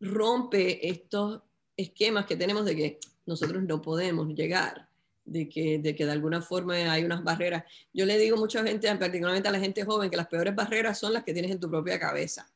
rompe 0.00 0.88
estos 0.88 1.42
esquemas 1.76 2.26
que 2.26 2.36
tenemos 2.36 2.64
de 2.64 2.76
que 2.76 2.98
nosotros 3.26 3.62
no 3.62 3.80
podemos 3.82 4.28
llegar, 4.34 4.88
de 5.24 5.48
que, 5.48 5.78
de 5.78 5.94
que 5.94 6.06
de 6.06 6.12
alguna 6.12 6.42
forma 6.42 6.74
hay 6.74 7.04
unas 7.04 7.24
barreras. 7.24 7.64
Yo 7.92 8.06
le 8.06 8.18
digo 8.18 8.36
a 8.36 8.40
mucha 8.40 8.62
gente, 8.62 8.94
particularmente 8.96 9.48
a 9.48 9.52
la 9.52 9.60
gente 9.60 9.84
joven, 9.84 10.10
que 10.10 10.16
las 10.16 10.28
peores 10.28 10.54
barreras 10.54 10.98
son 10.98 11.12
las 11.12 11.24
que 11.24 11.32
tienes 11.32 11.50
en 11.50 11.60
tu 11.60 11.70
propia 11.70 11.98
cabeza. 11.98 12.50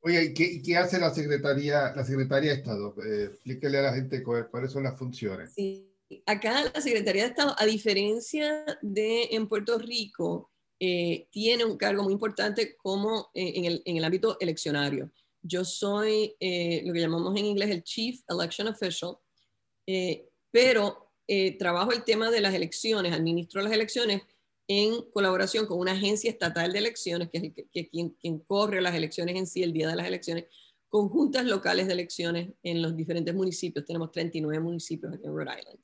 Oye, 0.00 0.24
¿y 0.24 0.34
qué, 0.34 0.62
qué 0.62 0.76
hace 0.76 0.98
la 0.98 1.10
Secretaría, 1.10 1.94
la 1.94 2.04
Secretaría 2.04 2.50
de 2.50 2.56
Estado? 2.56 2.94
Eh, 3.04 3.24
explíquele 3.32 3.78
a 3.78 3.82
la 3.82 3.94
gente 3.94 4.22
cuáles 4.22 4.70
son 4.70 4.84
las 4.84 4.98
funciones. 4.98 5.52
Sí 5.54 5.90
acá 6.26 6.70
la 6.72 6.80
Secretaría 6.80 7.22
de 7.22 7.28
Estado, 7.30 7.54
a 7.58 7.64
diferencia 7.64 8.64
de 8.82 9.28
en 9.30 9.48
Puerto 9.48 9.78
Rico, 9.78 10.50
eh, 10.80 11.28
tiene 11.30 11.64
un 11.64 11.76
cargo 11.76 12.02
muy 12.02 12.12
importante 12.12 12.76
como 12.76 13.30
eh, 13.34 13.52
en, 13.56 13.64
el, 13.64 13.82
en, 13.84 13.96
el, 13.96 14.04
ámbito 14.04 14.36
eleccionario. 14.40 15.10
Yo 15.46 15.64
soy 15.64 16.34
eh, 16.40 16.82
lo 16.84 16.92
que 16.92 17.00
llamamos 17.00 17.38
en 17.38 17.46
inglés 17.46 17.70
el 17.70 17.84
Chief 17.84 18.20
Election 18.28 18.68
Official, 18.68 19.16
pero 20.50 21.12
trabajo 21.58 21.92
el 21.92 22.04
tema 22.04 22.30
de 22.30 22.40
las 22.40 22.54
elecciones, 22.54 23.12
administro 23.12 23.62
las 23.62 23.72
elecciones 23.72 24.22
en 24.68 25.02
colaboración 25.12 25.66
con 25.66 25.78
una 25.78 25.92
agencia 25.92 26.30
estatal 26.30 26.72
de 26.72 26.78
elecciones, 26.78 27.28
que 27.30 27.52
es 27.72 27.88
quien, 27.90 28.38
corre 28.40 28.80
las 28.80 28.94
elecciones 28.94 29.36
en 29.36 29.46
sí, 29.46 29.62
el 29.62 29.72
día 29.72 29.88
de 29.88 29.96
las 29.96 30.06
elecciones, 30.06 30.44
conjuntas 30.88 31.44
locales 31.44 31.86
de 31.86 31.92
elecciones 31.92 32.50
en 32.62 32.80
los 32.80 32.96
diferentes 32.96 33.34
municipios. 33.34 33.84
Tenemos 33.84 34.10
39 34.12 34.62
municipios 34.62 35.12
aquí 35.12 35.26
en 35.26 35.34
Rhode 35.34 35.58
Island. 35.58 35.80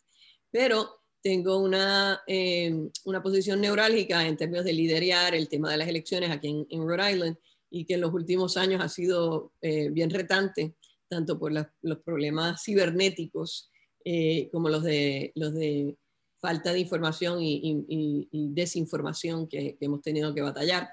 Pero 0.51 1.03
tengo 1.21 1.59
una, 1.59 2.23
eh, 2.27 2.89
una 3.05 3.23
posición 3.23 3.61
neurálgica 3.61 4.27
en 4.27 4.37
términos 4.37 4.65
de 4.65 4.73
liderar 4.73 5.35
el 5.35 5.49
tema 5.49 5.71
de 5.71 5.77
las 5.77 5.89
elecciones 5.89 6.31
aquí 6.31 6.67
en 6.71 6.89
Rhode 6.89 7.13
Island 7.13 7.37
y 7.71 7.85
que 7.85 7.95
en 7.95 8.01
los 8.01 8.13
últimos 8.13 8.57
años 8.57 8.83
ha 8.83 8.89
sido 8.89 9.53
eh, 9.63 9.89
bien 9.91 10.11
retante, 10.11 10.75
tanto 11.09 11.39
por 11.39 11.53
los 11.53 11.99
problemas 12.05 12.63
cibernéticos 12.65 13.71
eh, 14.05 14.49
como 14.51 14.69
los 14.69 14.83
de, 14.83 15.33
los 15.35 15.55
de 15.55 15.97
falta 16.41 16.73
de 16.73 16.81
información 16.81 17.39
y, 17.41 18.29
desinformación 18.33 19.47
que, 19.47 19.77
hemos 19.81 20.03
tenido 20.03 20.35
que 20.35 20.41
batallar. 20.41 20.89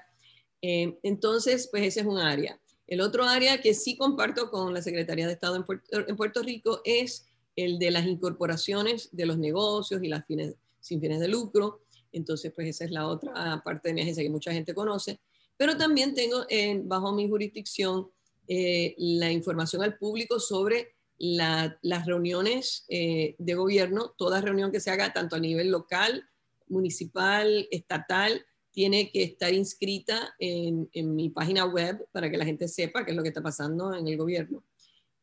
Eh, 0.60 0.98
entonces, 1.02 1.68
pues 1.70 1.84
ese 1.84 2.00
es 2.00 2.06
un 2.06 2.18
área. 2.18 2.60
El 2.86 3.00
otro 3.00 3.24
área 3.24 3.60
que 3.60 3.74
sí 3.74 3.96
comparto 3.96 4.50
con 4.50 4.72
la 4.74 4.82
Secretaría 4.82 5.26
de 5.26 5.32
Estado 5.32 5.56
en 5.56 5.64
Puerto, 5.64 6.04
en 6.06 6.16
Puerto 6.16 6.42
Rico 6.42 6.80
es 6.84 7.26
el 7.56 7.78
de 7.78 7.90
las 7.90 8.06
incorporaciones 8.06 9.08
de 9.12 9.26
los 9.26 9.38
negocios 9.38 10.02
y 10.02 10.08
las 10.08 10.24
fines, 10.26 10.54
sin 10.80 11.00
fines 11.00 11.20
de 11.20 11.28
lucro. 11.28 11.80
Entonces, 12.12 12.52
pues 12.54 12.68
esa 12.68 12.84
es 12.84 12.90
la 12.90 13.06
otra 13.06 13.62
parte 13.64 13.88
de 13.88 13.94
mi 13.94 14.02
agencia 14.02 14.22
que 14.22 14.30
mucha 14.30 14.52
gente 14.52 14.74
conoce. 14.74 15.20
Pero 15.58 15.76
también 15.76 16.14
tengo 16.14 16.46
en, 16.48 16.88
bajo 16.88 17.12
mi 17.12 17.28
jurisdicción 17.28 18.10
eh, 18.46 18.94
la 18.96 19.30
información 19.30 19.82
al 19.82 19.98
público 19.98 20.40
sobre 20.40 20.94
las 21.18 22.06
reuniones 22.06 22.86
eh, 22.88 23.34
de 23.38 23.54
gobierno, 23.54 24.14
toda 24.16 24.40
reunión 24.40 24.70
que 24.70 24.78
se 24.78 24.90
haga 24.90 25.12
tanto 25.12 25.34
a 25.34 25.40
nivel 25.40 25.70
local, 25.70 26.24
municipal, 26.68 27.66
estatal, 27.72 28.46
tiene 28.70 29.10
que 29.10 29.24
estar 29.24 29.52
inscrita 29.52 30.32
en, 30.38 30.88
mi 30.94 31.30
página 31.30 31.64
web 31.66 32.06
para 32.12 32.30
que 32.30 32.36
la 32.36 32.44
gente 32.44 32.68
sepa 32.68 33.04
qué 33.04 33.10
es 33.10 33.16
lo 33.16 33.24
que 33.24 33.30
está 33.30 33.42
pasando 33.42 33.92
en 33.92 34.06
el 34.06 34.16
gobierno. 34.16 34.64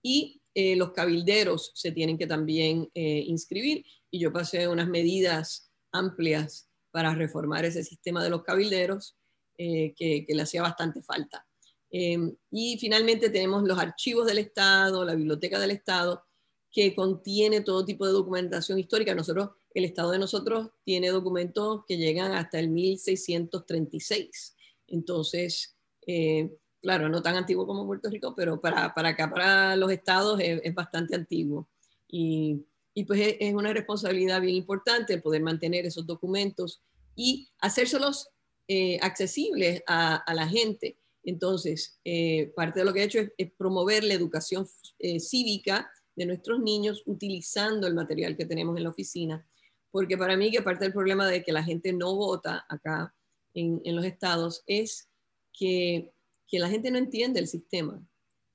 Y 0.03 0.41
eh, 0.53 0.75
los 0.75 0.91
cabilderos 0.91 1.71
se 1.75 1.93
tienen 1.93 2.17
que 2.17 2.27
también 2.27 2.89
inscribir 2.93 3.85
y 4.11 4.19
yo 4.19 4.33
pasé 4.33 4.67
unas 4.67 4.89
medidas 4.89 5.71
amplias 5.93 6.69
para 6.91 7.15
reformar 7.15 7.63
ese 7.63 7.85
sistema 7.85 8.21
de 8.21 8.29
los 8.29 8.43
cabilderos 8.43 9.15
eh, 9.57 9.93
que, 9.95 10.25
le 10.27 10.41
hacía 10.41 10.61
bastante 10.61 11.01
falta. 11.01 11.45
Em, 11.89 12.35
y 12.51 12.77
finalmente 12.77 13.29
tenemos 13.29 13.63
los 13.63 13.79
archivos 13.79 14.27
del 14.27 14.39
Estado, 14.39 15.05
la 15.05 15.15
biblioteca 15.15 15.59
del 15.59 15.71
Estado, 15.71 16.23
que 16.71 16.93
contiene 16.93 17.61
todo 17.61 17.85
tipo 17.85 18.05
de 18.05 18.11
documentación 18.11 18.77
histórica. 18.77 19.15
Nosotros, 19.15 19.51
el 19.73 19.85
Estado 19.85 20.11
de 20.11 20.19
nosotros 20.19 20.71
tiene 20.83 21.09
documentos 21.09 21.83
que 21.87 21.97
llegan 21.97 22.33
hasta 22.33 22.59
el 22.59 22.69
1636. 22.69 24.55
Entonces, 24.87 25.77
eh, 26.05 26.51
claro, 26.81 27.07
no 27.07 27.21
tan 27.21 27.35
antiguo 27.37 27.65
como 27.65 27.85
Puerto 27.85 28.09
Rico, 28.09 28.35
pero 28.35 28.59
para, 28.59 28.93
para 28.93 29.09
acá, 29.09 29.29
para 29.31 29.75
los 29.77 29.89
estados, 29.89 30.39
es, 30.41 30.73
bastante 30.75 31.15
antiguo. 31.15 31.69
Y, 32.07 32.65
pues 33.07 33.21
es, 33.21 33.35
es, 33.39 33.53
una 33.53 33.71
responsabilidad 33.71 34.41
bien 34.41 34.55
importante 34.55 35.17
poder 35.17 35.41
mantener 35.41 35.85
esos 35.85 36.05
documentos 36.05 36.83
y 37.15 37.49
hacérselos 37.59 38.29
eh, 38.67 38.97
accesibles 39.01 39.83
a, 39.85 40.23
la 40.33 40.47
gente. 40.47 40.97
Entonces, 41.23 41.99
eh, 42.03 42.51
parte 42.55 42.79
de 42.79 42.85
lo 42.85 42.93
que 42.93 43.01
he 43.01 43.03
hecho 43.03 43.19
es, 43.37 43.51
promover 43.57 44.03
la 44.03 44.15
educación 44.15 44.67
eh, 44.97 45.19
cívica 45.19 45.91
de 46.15 46.25
nuestros 46.25 46.59
niños 46.59 47.03
utilizando 47.05 47.85
el 47.85 47.93
material 47.93 48.35
que 48.35 48.45
tenemos 48.45 48.75
en 48.77 48.83
la 48.83 48.89
oficina, 48.89 49.47
porque 49.91 50.17
para 50.17 50.35
mí 50.35 50.49
que 50.49 50.63
parte 50.63 50.85
del 50.85 50.93
problema 50.93 51.27
de 51.27 51.43
que 51.43 51.51
la 51.51 51.63
gente 51.63 51.93
no 51.93 52.15
vota 52.15 52.65
acá 52.67 53.13
en, 53.53 53.81
los 53.95 54.03
estados 54.03 54.63
es 54.65 55.09
que, 55.53 56.11
la 56.51 56.69
gente 56.69 56.89
no 56.89 56.97
entiende 56.97 57.39
el 57.39 57.47
sistema. 57.47 58.01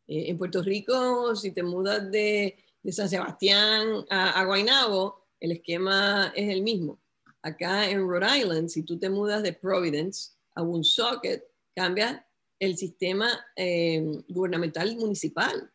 en 0.08 0.38
Puerto 0.38 0.62
Rico, 0.62 1.36
si 1.36 1.52
te 1.52 1.62
mudas 1.62 2.10
de, 2.10 2.56
San 2.90 3.08
Sebastián 3.08 4.06
a, 4.08 4.40
a 4.40 4.44
Guaynabo, 4.44 5.26
el 5.38 5.52
esquema 5.52 6.32
es 6.34 6.48
el 6.48 6.62
mismo 6.62 6.99
acá 7.42 7.88
en 7.90 8.06
Rhode 8.06 8.38
Island, 8.38 8.68
si 8.68 8.82
tú 8.82 8.98
te 8.98 9.08
mudas 9.08 9.42
de 9.42 9.52
Providence 9.52 10.32
a 10.54 10.62
Woonsocket, 10.62 11.44
cambia 11.74 12.26
el 12.58 12.76
sistema 12.76 13.28
eh, 13.56 14.04
gubernamental 14.28 14.96
municipal. 14.96 15.72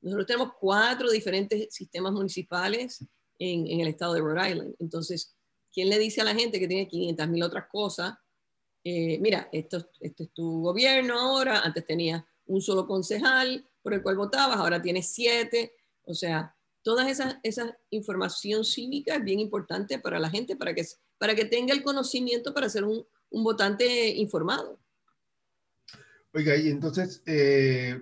Nosotros 0.00 0.26
tenemos 0.26 0.52
cuatro 0.58 1.10
diferentes 1.10 1.72
sistemas 1.74 2.12
municipales 2.12 3.04
en, 3.38 3.80
el 3.80 3.88
estado 3.88 4.14
de 4.14 4.20
Rhode 4.20 4.50
Island. 4.50 4.74
Entonces, 4.78 5.36
¿quién 5.72 5.88
le 5.88 5.98
dice 5.98 6.20
a 6.20 6.24
la 6.24 6.34
gente 6.34 6.58
que 6.58 6.68
tiene 6.68 6.88
500 6.88 7.28
mil 7.28 7.42
otras 7.42 7.66
cosas? 7.70 8.14
Eh, 8.84 9.18
mira, 9.20 9.48
esto, 9.52 9.88
esto 10.00 10.24
es 10.24 10.32
tu 10.32 10.62
gobierno 10.62 11.18
ahora, 11.18 11.60
antes 11.60 11.86
tenías 11.86 12.22
un 12.46 12.60
solo 12.60 12.86
concejal 12.86 13.68
por 13.82 13.94
el 13.94 14.02
cual 14.02 14.16
votabas, 14.16 14.58
ahora 14.58 14.82
tienes 14.82 15.08
siete. 15.08 15.74
O 16.04 16.14
sea, 16.14 16.55
toda 16.86 17.10
esa, 17.10 17.40
esa 17.42 17.76
información 17.90 18.64
cívica 18.64 19.16
es 19.16 19.24
bien 19.24 19.40
importante 19.40 19.98
para 19.98 20.20
la 20.20 20.30
gente, 20.30 20.54
para 20.54 20.72
que, 20.72 20.84
para 21.18 21.34
que 21.34 21.44
tenga 21.44 21.74
el 21.74 21.82
conocimiento 21.82 22.54
para 22.54 22.68
ser 22.68 22.84
un, 22.84 23.04
un 23.30 23.42
votante 23.42 24.06
informado. 24.10 24.78
Oiga, 26.32 26.54
y 26.56 26.68
entonces, 26.68 27.24
eh, 27.26 28.00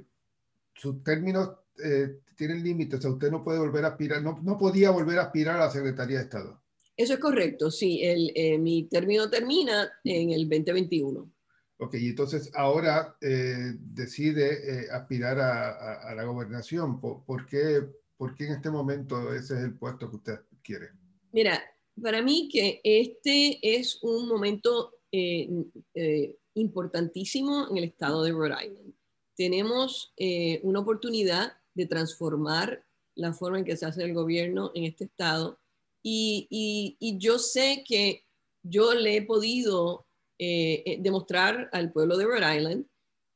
sus 0.74 1.02
términos 1.02 1.48
eh, 1.82 2.18
tienen 2.36 2.62
límites, 2.62 2.98
o 2.98 3.00
sea, 3.00 3.10
usted 3.12 3.30
no 3.30 3.42
puede 3.42 3.58
volver 3.58 3.86
a 3.86 3.88
aspirar, 3.88 4.20
no, 4.20 4.38
no, 4.42 4.58
podía 4.58 4.90
volver 4.90 5.18
a 5.18 5.22
aspirar 5.22 5.56
a 5.56 5.64
la 5.64 5.70
Secretaría 5.70 6.18
de 6.18 6.24
Estado. 6.24 6.60
Eso 6.94 7.14
es 7.14 7.20
correcto, 7.20 7.70
sí, 7.70 8.02
el, 8.02 8.32
eh, 8.34 8.58
mi 8.58 8.86
término 8.90 9.30
termina 9.30 9.90
en 10.04 10.28
el 10.28 10.46
2021. 10.46 11.32
Ok, 11.78 11.94
y 11.94 12.10
entonces 12.10 12.50
ahora 12.52 13.16
decide 13.18 14.90
aspirar 14.90 15.40
a, 15.40 16.10
a, 16.10 16.14
la 16.14 16.24
gobernación. 16.24 17.00
¿Por, 17.00 17.24
por 17.24 17.46
qué, 17.46 17.82
¿Por 18.16 18.34
qué 18.34 18.46
en 18.46 18.52
este 18.52 18.70
momento 18.70 19.32
ese 19.34 19.54
es 19.54 19.64
el 19.64 19.74
puesto 19.76 20.08
que 20.08 20.16
usted 20.16 20.40
quiere? 20.62 20.90
Mira, 21.32 21.62
para 22.00 22.22
mí 22.22 22.48
que 22.50 22.80
este 22.84 23.58
es 23.62 23.98
un 24.02 24.28
momento 24.28 24.98
eh, 25.12 25.48
eh, 25.94 26.36
importantísimo 26.54 27.68
en 27.70 27.78
el 27.78 27.84
estado 27.84 28.22
de 28.22 28.32
Rhode 28.32 28.66
Island. 28.66 28.94
Tenemos 29.36 30.12
eh, 30.16 30.60
una 30.62 30.80
oportunidad 30.80 31.54
de 31.74 31.86
transformar 31.86 32.84
la 33.16 33.32
forma 33.32 33.58
en 33.58 33.64
que 33.64 33.76
se 33.76 33.86
hace 33.86 34.04
el 34.04 34.14
gobierno 34.14 34.70
en 34.74 34.84
este 34.84 35.04
estado 35.04 35.58
y, 36.02 36.46
y, 36.50 37.18
yo 37.18 37.38
sé 37.38 37.82
que 37.86 38.24
yo 38.62 38.94
le 38.94 39.16
he 39.16 39.22
podido 39.22 40.06
demostrar 40.36 41.70
al 41.72 41.92
pueblo 41.92 42.18
de 42.18 42.26
Rhode 42.26 42.56
Island 42.56 42.86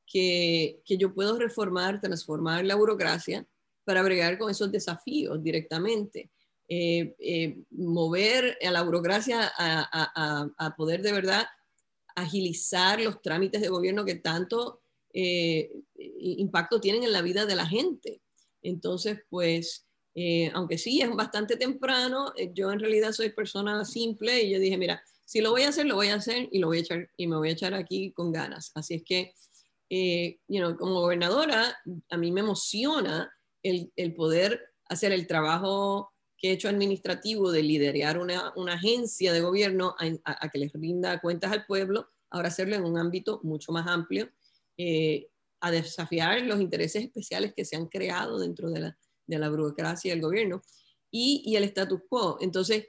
que, 0.07 0.83
que 0.85 0.99
yo 0.99 1.15
puedo 1.15 1.39
reformar, 1.39 2.01
transformar 2.01 2.65
la 2.67 2.75
burocracia 2.75 3.47
para 3.89 4.03
bregar 4.03 4.37
con 4.37 4.51
esos 4.51 4.71
desafíos 4.71 5.43
directamente. 5.43 6.31
Eh, 6.69 7.17
eh, 7.21 7.57
mover 7.71 8.59
a 8.63 8.71
la 8.71 8.83
burocracia 8.83 9.51
a, 9.57 10.75
poder 10.77 11.01
de 11.01 11.13
verdad 11.13 11.47
agilizar 12.15 13.01
los 13.01 13.23
trámites 13.23 13.63
de 13.63 13.71
gobierno 13.71 14.05
que 14.05 14.17
tanto 14.17 14.83
eh, 15.15 15.73
impacto 15.97 16.83
tienen 16.83 17.03
en 17.03 17.13
la 17.13 17.23
vida 17.23 17.47
de 17.47 17.57
la 17.57 17.65
gente. 17.65 18.21
Entonces, 18.61 19.21
pues, 19.31 19.87
aunque 20.53 20.77
sí 20.77 21.01
es 21.01 21.09
bastante 21.09 21.57
temprano, 21.57 22.35
yo 22.53 22.71
en 22.71 22.81
realidad 22.81 23.13
soy 23.13 23.31
persona 23.31 23.87
simple 23.87 24.43
y 24.43 24.51
yo 24.51 24.61
dije, 24.61 24.77
mira, 24.77 25.03
si 25.25 25.41
lo 25.41 25.53
voy 25.53 25.63
a 25.63 25.71
hacer, 25.71 25.87
lo 25.87 25.95
voy 25.95 26.09
a 26.09 26.17
hacer 26.17 26.47
y 26.53 26.59
lo 26.59 26.67
voy 26.67 26.77
a 26.77 26.81
echar 26.83 27.09
y 27.17 27.27
me 27.27 27.37
voy 27.39 27.49
a 27.49 27.53
echar 27.53 27.73
aquí 27.73 28.13
con 28.13 28.33
ganas. 28.33 28.71
Así 28.75 28.97
es 28.97 29.03
que, 29.03 29.33
como 30.79 31.01
gobernadora, 31.01 31.75
a 32.11 32.17
mí 32.19 32.31
me 32.33 32.41
emociona 32.41 33.33
el, 33.97 34.15
poder 34.15 34.61
hacer 34.89 35.13
el 35.13 35.27
trabajo 35.27 36.13
que 36.37 36.51
he 36.51 36.53
hecho 36.53 36.69
administrativo 36.69 37.51
de 37.51 37.63
liderar 37.63 38.19
una, 38.19 38.53
agencia 38.73 39.33
de 39.33 39.41
gobierno 39.41 39.95
a, 39.99 40.49
que 40.49 40.59
les 40.59 40.73
rinda 40.73 41.21
cuentas 41.21 41.53
al 41.53 41.67
pueblo, 41.67 42.09
ahora 42.31 42.49
hacerlo 42.49 42.77
en 42.77 42.85
un 42.85 42.99
ámbito 42.99 43.41
mucho 43.43 43.73
más 43.73 43.87
amplio, 43.87 44.31
eh, 44.77 45.29
a 45.61 45.71
desafiar 45.71 46.43
los 46.43 46.61
intereses 46.61 47.03
especiales 47.03 47.53
que 47.55 47.65
se 47.65 47.77
han 47.77 47.87
creado 47.87 48.39
dentro 48.39 48.71
de 48.71 48.95
la, 49.27 49.49
burocracia 49.49 50.13
del 50.13 50.23
gobierno 50.23 50.63
y, 51.11 51.57
el 51.57 51.65
status 51.65 52.01
quo. 52.09 52.39
Entonces, 52.41 52.87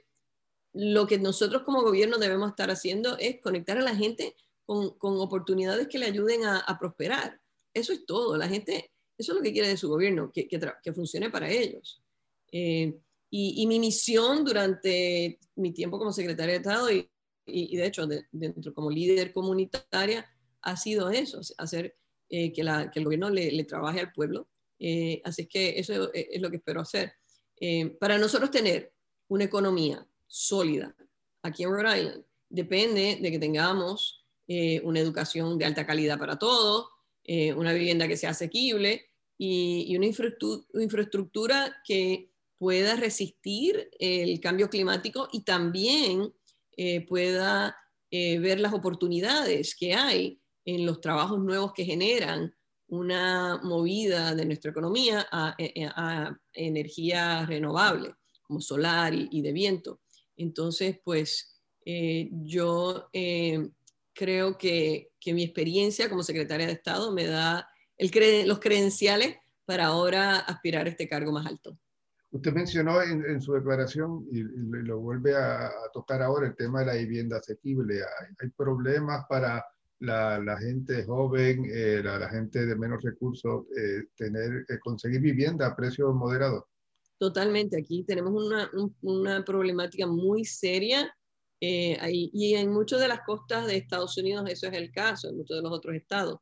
lo 0.72 1.06
que 1.08 1.18
nosotros 1.18 1.62
como 1.62 1.82
gobierno 1.82 2.18
debemos 2.18 2.50
estar 2.50 2.70
haciendo 2.70 3.18
es 3.18 3.40
conectar 3.40 3.76
a 3.78 3.82
la 3.82 3.96
gente 3.96 4.36
con, 4.64 4.94
oportunidades 5.00 5.88
que 5.88 5.98
le 5.98 6.06
ayuden 6.06 6.44
a 6.44 6.78
prosperar. 6.78 7.40
Eso 7.74 7.92
es 7.92 8.04
todo. 8.06 8.36
La 8.36 8.48
gente 8.48 8.89
eso 9.20 9.32
es 9.32 9.36
lo 9.36 9.42
que 9.42 9.52
quiere 9.52 9.68
de 9.68 9.76
su 9.76 9.88
gobierno, 9.88 10.32
que, 10.32 10.48
que, 10.48 10.92
funcione 10.92 11.30
para 11.30 11.50
ellos. 11.50 12.02
Eh, 12.50 12.98
y, 13.30 13.66
mi 13.66 13.78
misión 13.78 14.44
durante 14.44 15.38
mi 15.56 15.72
tiempo 15.72 15.98
como 15.98 16.12
secretaria 16.12 16.54
de 16.54 16.58
Estado 16.58 16.90
y, 16.90 17.08
y, 17.46 17.76
de 17.76 17.86
hecho 17.86 18.08
dentro 18.32 18.74
como 18.74 18.90
líder 18.90 19.32
comunitaria 19.32 20.26
ha 20.62 20.76
sido 20.76 21.10
eso, 21.10 21.40
hacer 21.58 21.96
eh, 22.30 22.52
que, 22.52 22.64
la, 22.64 22.90
que, 22.90 22.98
el 22.98 23.04
gobierno 23.04 23.28
le, 23.30 23.52
le 23.52 23.64
trabaje 23.64 24.00
al 24.00 24.12
pueblo. 24.12 24.48
Eh, 24.78 25.20
así 25.24 25.46
que 25.46 25.78
eso 25.78 26.10
es, 26.14 26.40
lo 26.40 26.50
que 26.50 26.56
espero 26.56 26.80
hacer. 26.80 27.12
para 28.00 28.16
nosotros 28.16 28.50
tener 28.50 28.94
una 29.28 29.44
economía 29.44 30.06
sólida 30.26 30.96
aquí 31.42 31.64
en 31.64 31.70
Rhode 31.70 31.98
Island 31.98 32.24
depende 32.48 33.18
de 33.20 33.30
que 33.30 33.38
tengamos 33.38 34.24
una 34.82 34.98
educación 34.98 35.58
de 35.58 35.64
alta 35.64 35.86
calidad 35.86 36.18
para 36.18 36.36
todos, 36.36 36.88
una 37.56 37.72
vivienda 37.72 38.08
que 38.08 38.16
sea 38.16 38.30
asequible, 38.30 39.09
y, 39.42 39.96
una 39.96 40.06
infraestructura 40.82 41.74
que 41.86 42.30
pueda 42.58 42.94
resistir 42.94 43.88
el 43.98 44.38
cambio 44.38 44.68
climático 44.68 45.30
y 45.32 45.44
también 45.44 46.30
eh, 46.76 47.06
pueda 47.06 47.74
eh, 48.10 48.38
ver 48.38 48.60
las 48.60 48.74
oportunidades 48.74 49.74
que 49.74 49.94
hay 49.94 50.42
en 50.66 50.84
los 50.84 51.00
trabajos 51.00 51.40
nuevos 51.40 51.72
que 51.72 51.86
generan 51.86 52.54
una 52.88 53.58
movida 53.62 54.34
de 54.34 54.44
nuestra 54.44 54.72
economía 54.72 55.26
a, 55.32 55.54
eh, 55.56 55.88
energía 56.52 57.46
renovable, 57.46 58.12
como 58.42 58.60
solar 58.60 59.14
y, 59.14 59.40
de 59.40 59.52
viento. 59.52 60.00
Entonces, 60.36 60.98
pues 61.02 61.56
yo 62.44 63.08
creo 64.12 64.58
que, 64.58 65.12
que, 65.18 65.32
mi 65.32 65.44
experiencia 65.44 66.10
como 66.10 66.22
secretaria 66.22 66.66
de 66.66 66.74
Estado 66.74 67.10
me 67.10 67.24
da 67.24 67.70
los 68.46 68.60
credenciales 68.60 69.36
para 69.64 69.86
ahora 69.86 70.38
aspirar 70.38 70.86
a 70.86 70.90
este 70.90 71.08
cargo 71.08 71.32
más 71.32 71.46
alto. 71.46 71.78
Usted 72.32 72.52
mencionó 72.52 73.02
en, 73.02 73.40
su 73.40 73.52
declaración, 73.54 74.24
y, 74.30 74.42
lo 74.42 75.00
vuelve 75.00 75.34
a, 75.34 75.70
tocar 75.92 76.22
ahora, 76.22 76.46
el 76.46 76.54
tema 76.54 76.80
de 76.80 76.86
la 76.86 76.94
vivienda 76.94 77.38
asequible. 77.38 78.00
Hay, 78.40 78.48
problemas 78.50 79.24
para 79.28 79.64
la, 79.98 80.56
gente 80.60 81.04
joven, 81.04 81.64
eh, 81.72 82.00
la, 82.04 82.28
gente 82.28 82.66
de 82.66 82.76
menos 82.76 83.02
recursos, 83.02 83.66
eh, 83.76 84.04
tener, 84.16 84.64
eh, 84.68 84.78
conseguir 84.80 85.20
vivienda 85.20 85.66
a 85.66 85.76
precios 85.76 86.14
moderados. 86.14 86.64
Totalmente, 87.18 87.78
aquí 87.78 88.04
tenemos 88.04 88.32
una, 88.32 88.70
una 89.02 89.44
problemática 89.44 90.06
muy 90.06 90.44
seria 90.44 91.12
y 91.62 92.54
en 92.54 92.72
muchas 92.72 93.00
de 93.00 93.08
las 93.08 93.20
costas 93.20 93.66
de 93.66 93.76
Estados 93.76 94.16
Unidos 94.16 94.48
eso 94.48 94.68
es 94.68 94.72
el 94.72 94.90
caso, 94.90 95.28
en 95.28 95.36
muchos 95.36 95.58
de 95.58 95.62
los 95.62 95.70
otros 95.70 95.94
estados 95.94 96.38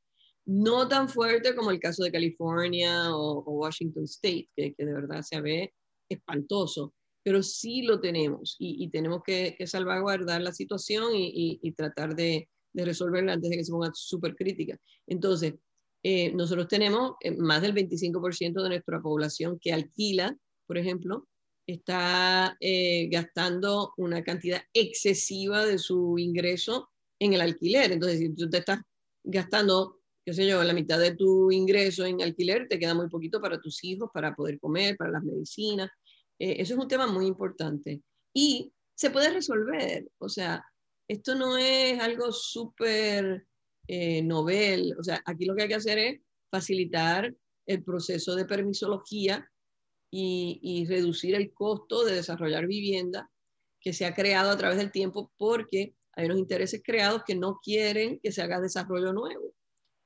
no 0.48 0.88
tan 0.88 1.10
fuerte 1.10 1.54
como 1.54 1.70
el 1.70 1.78
caso 1.78 2.02
de 2.02 2.10
California 2.10 3.14
o, 3.14 3.42
Washington 3.42 4.04
State, 4.04 4.48
que, 4.56 4.74
de 4.78 4.94
verdad 4.94 5.20
se 5.20 5.42
ve 5.42 5.74
espantoso, 6.08 6.94
pero 7.22 7.42
sí 7.42 7.82
lo 7.82 8.00
tenemos 8.00 8.56
y, 8.58 8.88
tenemos 8.88 9.22
que, 9.22 9.54
salvaguardar 9.66 10.40
la 10.40 10.52
situación 10.52 11.10
y, 11.14 11.72
tratar 11.72 12.16
de, 12.16 12.48
resolverla 12.72 13.34
antes 13.34 13.50
de 13.50 13.56
que 13.58 13.64
se 13.64 13.72
ponga 13.72 13.90
súper 13.92 14.34
crítica. 14.36 14.78
Entonces, 15.06 15.54
eh, 16.02 16.32
nosotros 16.32 16.66
tenemos 16.68 17.12
eh, 17.20 17.32
más 17.32 17.60
del 17.60 17.74
25% 17.74 18.62
de 18.62 18.68
nuestra 18.68 19.02
población 19.02 19.58
que 19.60 19.74
alquila, 19.74 20.34
por 20.66 20.78
ejemplo, 20.78 21.26
está 21.66 22.56
eh, 22.60 23.08
gastando 23.10 23.92
una 23.98 24.22
cantidad 24.22 24.62
excesiva 24.72 25.66
de 25.66 25.76
su 25.76 26.18
ingreso 26.18 26.88
en 27.20 27.34
el 27.34 27.42
alquiler. 27.42 27.92
Entonces, 27.92 28.20
si 28.20 28.34
tú 28.34 28.48
te 28.48 28.58
estás 28.58 28.80
gastando 29.24 29.97
qué 30.28 30.34
sé 30.34 30.46
yo, 30.46 30.62
la 30.62 30.74
mitad 30.74 30.98
de 31.00 31.16
tu 31.16 31.50
ingreso 31.50 32.04
en 32.04 32.20
alquiler, 32.20 32.68
te 32.68 32.78
queda 32.78 32.92
muy 32.92 33.08
poquito 33.08 33.40
para 33.40 33.58
tus 33.58 33.82
hijos, 33.82 34.10
para 34.12 34.34
poder 34.34 34.60
comer, 34.60 34.94
para 34.94 35.10
las 35.10 35.22
medicinas. 35.22 35.88
Eh, 36.38 36.56
eso 36.58 36.74
es 36.74 36.78
un 36.78 36.86
tema 36.86 37.06
muy 37.06 37.24
importante. 37.24 38.02
Y 38.34 38.70
se 38.94 39.08
puede 39.08 39.30
resolver, 39.30 40.06
o 40.18 40.28
sea, 40.28 40.62
esto 41.08 41.34
no 41.34 41.56
es 41.56 41.98
algo 41.98 42.30
súper 42.30 43.46
eh, 43.86 44.20
novel, 44.20 44.94
o 45.00 45.02
sea, 45.02 45.22
aquí 45.24 45.46
lo 45.46 45.56
que 45.56 45.62
hay 45.62 45.68
que 45.68 45.76
hacer 45.76 45.96
es 45.96 46.20
facilitar 46.50 47.34
el 47.64 47.82
proceso 47.82 48.34
de 48.36 48.44
permisología 48.44 49.50
y, 50.10 50.60
y 50.62 50.84
reducir 50.84 51.36
el 51.36 51.54
costo 51.54 52.04
de 52.04 52.16
desarrollar 52.16 52.66
vivienda 52.66 53.30
que 53.80 53.94
se 53.94 54.04
ha 54.04 54.14
creado 54.14 54.50
a 54.50 54.58
través 54.58 54.76
del 54.76 54.92
tiempo 54.92 55.32
porque 55.38 55.94
hay 56.12 56.26
unos 56.26 56.38
intereses 56.38 56.82
creados 56.84 57.22
que 57.26 57.34
no 57.34 57.60
quieren 57.64 58.20
que 58.22 58.30
se 58.30 58.42
haga 58.42 58.60
desarrollo 58.60 59.14
nuevo 59.14 59.54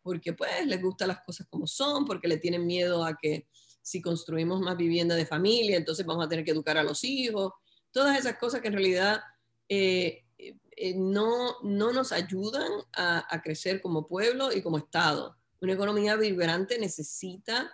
porque 0.03 0.33
pues 0.33 0.67
les 0.67 0.81
gustan 0.83 1.09
las 1.09 1.23
cosas 1.23 1.47
como 1.49 1.67
son, 1.67 2.05
porque 2.05 2.29
le 2.29 2.39
tienen 2.39 2.67
miedo 2.67 3.05
a 3.05 3.17
que 3.17 3.47
si 3.83 4.01
construimos 4.01 4.61
más 4.61 4.77
vivienda 4.77 5.15
de 5.15 5.27
familia, 5.27 5.77
entonces 5.77 6.07
vamos 6.07 6.25
a 6.25 6.29
tener 6.29 6.45
que 6.45 6.53
educar 6.53 6.79
a 6.79 6.85
los 6.85 7.03
hijos, 7.05 7.53
todas 7.91 8.19
esas 8.19 8.39
cosas 8.39 8.61
que 8.61 8.69
en 8.69 8.75
realidad 8.75 9.21
eh, 9.69 10.25
eh, 10.39 10.95
no, 10.95 11.57
no 11.63 11.93
nos 11.93 12.13
ayudan 12.13 12.71
a, 12.95 13.41
crecer 13.43 13.81
como 13.81 14.07
pueblo 14.07 14.53
y 14.53 14.63
como 14.63 14.79
Estado. 14.79 15.37
Una 15.61 15.75
economía 15.75 16.17
vibrante 16.17 16.79
necesita 16.79 17.71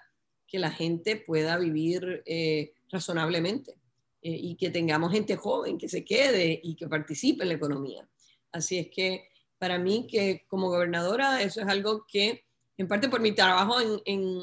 que 0.47 0.59
la 0.59 0.71
gente 0.71 1.17
pueda 1.17 1.59
vivir 1.59 2.23
eh, 2.27 2.73
razonablemente 2.91 3.75
y 4.21 4.57
que 4.57 4.71
tengamos 4.71 5.13
gente 5.13 5.37
joven 5.37 5.79
que 5.79 5.89
se 5.89 6.05
quede 6.05 6.61
y 6.63 6.75
que 6.75 6.89
participe 6.89 7.45
en 7.45 7.51
la 7.51 7.55
economía. 7.55 8.09
Así 8.51 8.77
es 8.77 8.89
que 8.91 9.29
para 9.59 9.79
mí 9.79 10.07
que 10.11 10.45
como 10.49 10.69
gobernadora 10.69 11.43
eso 11.43 11.61
es 11.61 11.67
algo 11.67 12.05
que, 12.07 12.45
en 12.77 12.89
parte 12.89 13.09
por 13.09 13.21
mi 13.21 13.33
trabajo 13.33 13.81
en, 13.81 14.01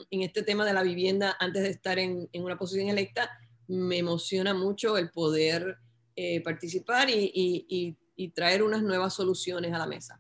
en, 0.10 0.22
este 0.22 0.44
tema 0.44 0.66
de 0.66 0.74
la 0.74 0.84
vivienda 0.84 1.36
antes 1.40 1.64
de 1.64 1.70
estar 1.70 1.98
en, 2.00 2.28
en, 2.32 2.44
una 2.44 2.58
posición 2.58 2.90
electa, 2.90 3.30
me 3.68 3.98
emociona 3.98 4.54
mucho 4.54 4.98
el 4.98 5.10
poder 5.10 5.78
eh, 6.16 6.42
participar 6.44 7.10
y, 7.10 7.32
y, 7.34 7.98
y, 8.16 8.30
traer 8.30 8.64
unas 8.64 8.84
nuevas 8.84 9.14
soluciones 9.14 9.74
a 9.74 9.80
la 9.80 9.88
mesa. 9.88 10.20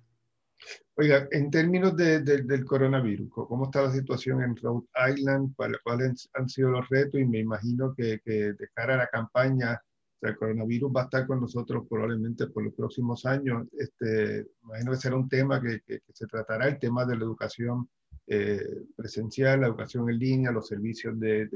Oiga, 0.95 1.27
en 1.31 1.51
términos 1.51 1.95
de, 1.95 2.21
del 2.21 2.65
coronavirus, 2.65 3.29
¿cómo 3.29 3.65
está 3.65 3.81
la 3.83 3.91
situación 3.91 4.41
en 4.41 4.55
Rhode 4.55 4.87
Island? 5.13 5.53
¿Cuáles 5.55 6.29
han 6.33 6.49
sido 6.49 6.69
los 6.69 6.87
retos? 6.89 7.19
Y 7.19 7.25
me 7.25 7.39
imagino 7.39 7.93
que, 7.93 8.19
que 8.23 8.53
de 8.53 8.69
cara 8.73 8.95
a 8.95 8.97
la 8.97 9.07
campaña 9.07 9.81
el 10.21 10.35
coronavirus 10.37 10.91
va 10.95 11.01
a 11.01 11.03
estar 11.05 11.27
con 11.27 11.41
nosotros 11.41 11.85
probablemente 11.89 12.47
por 12.47 12.63
los 12.63 12.73
próximos 12.73 13.25
años. 13.25 13.67
Este, 13.77 14.47
imagino 14.63 14.91
que 14.91 14.97
será 14.97 15.15
un 15.15 15.29
tema 15.29 15.61
que, 15.61 15.81
se 16.13 16.25
tratará, 16.27 16.67
el 16.67 16.79
tema 16.79 17.05
de 17.05 17.15
la 17.17 17.23
educación 17.23 17.89
eh, 18.27 18.65
presencial, 18.95 19.61
la 19.61 19.67
educación 19.67 20.09
en 20.09 20.19
línea, 20.19 20.51
los 20.51 20.67
servicios 20.67 21.19
de, 21.19 21.49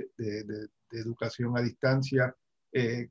educación 0.91 1.57
a 1.57 1.61
distancia. 1.61 2.35
Eh, 2.71 3.09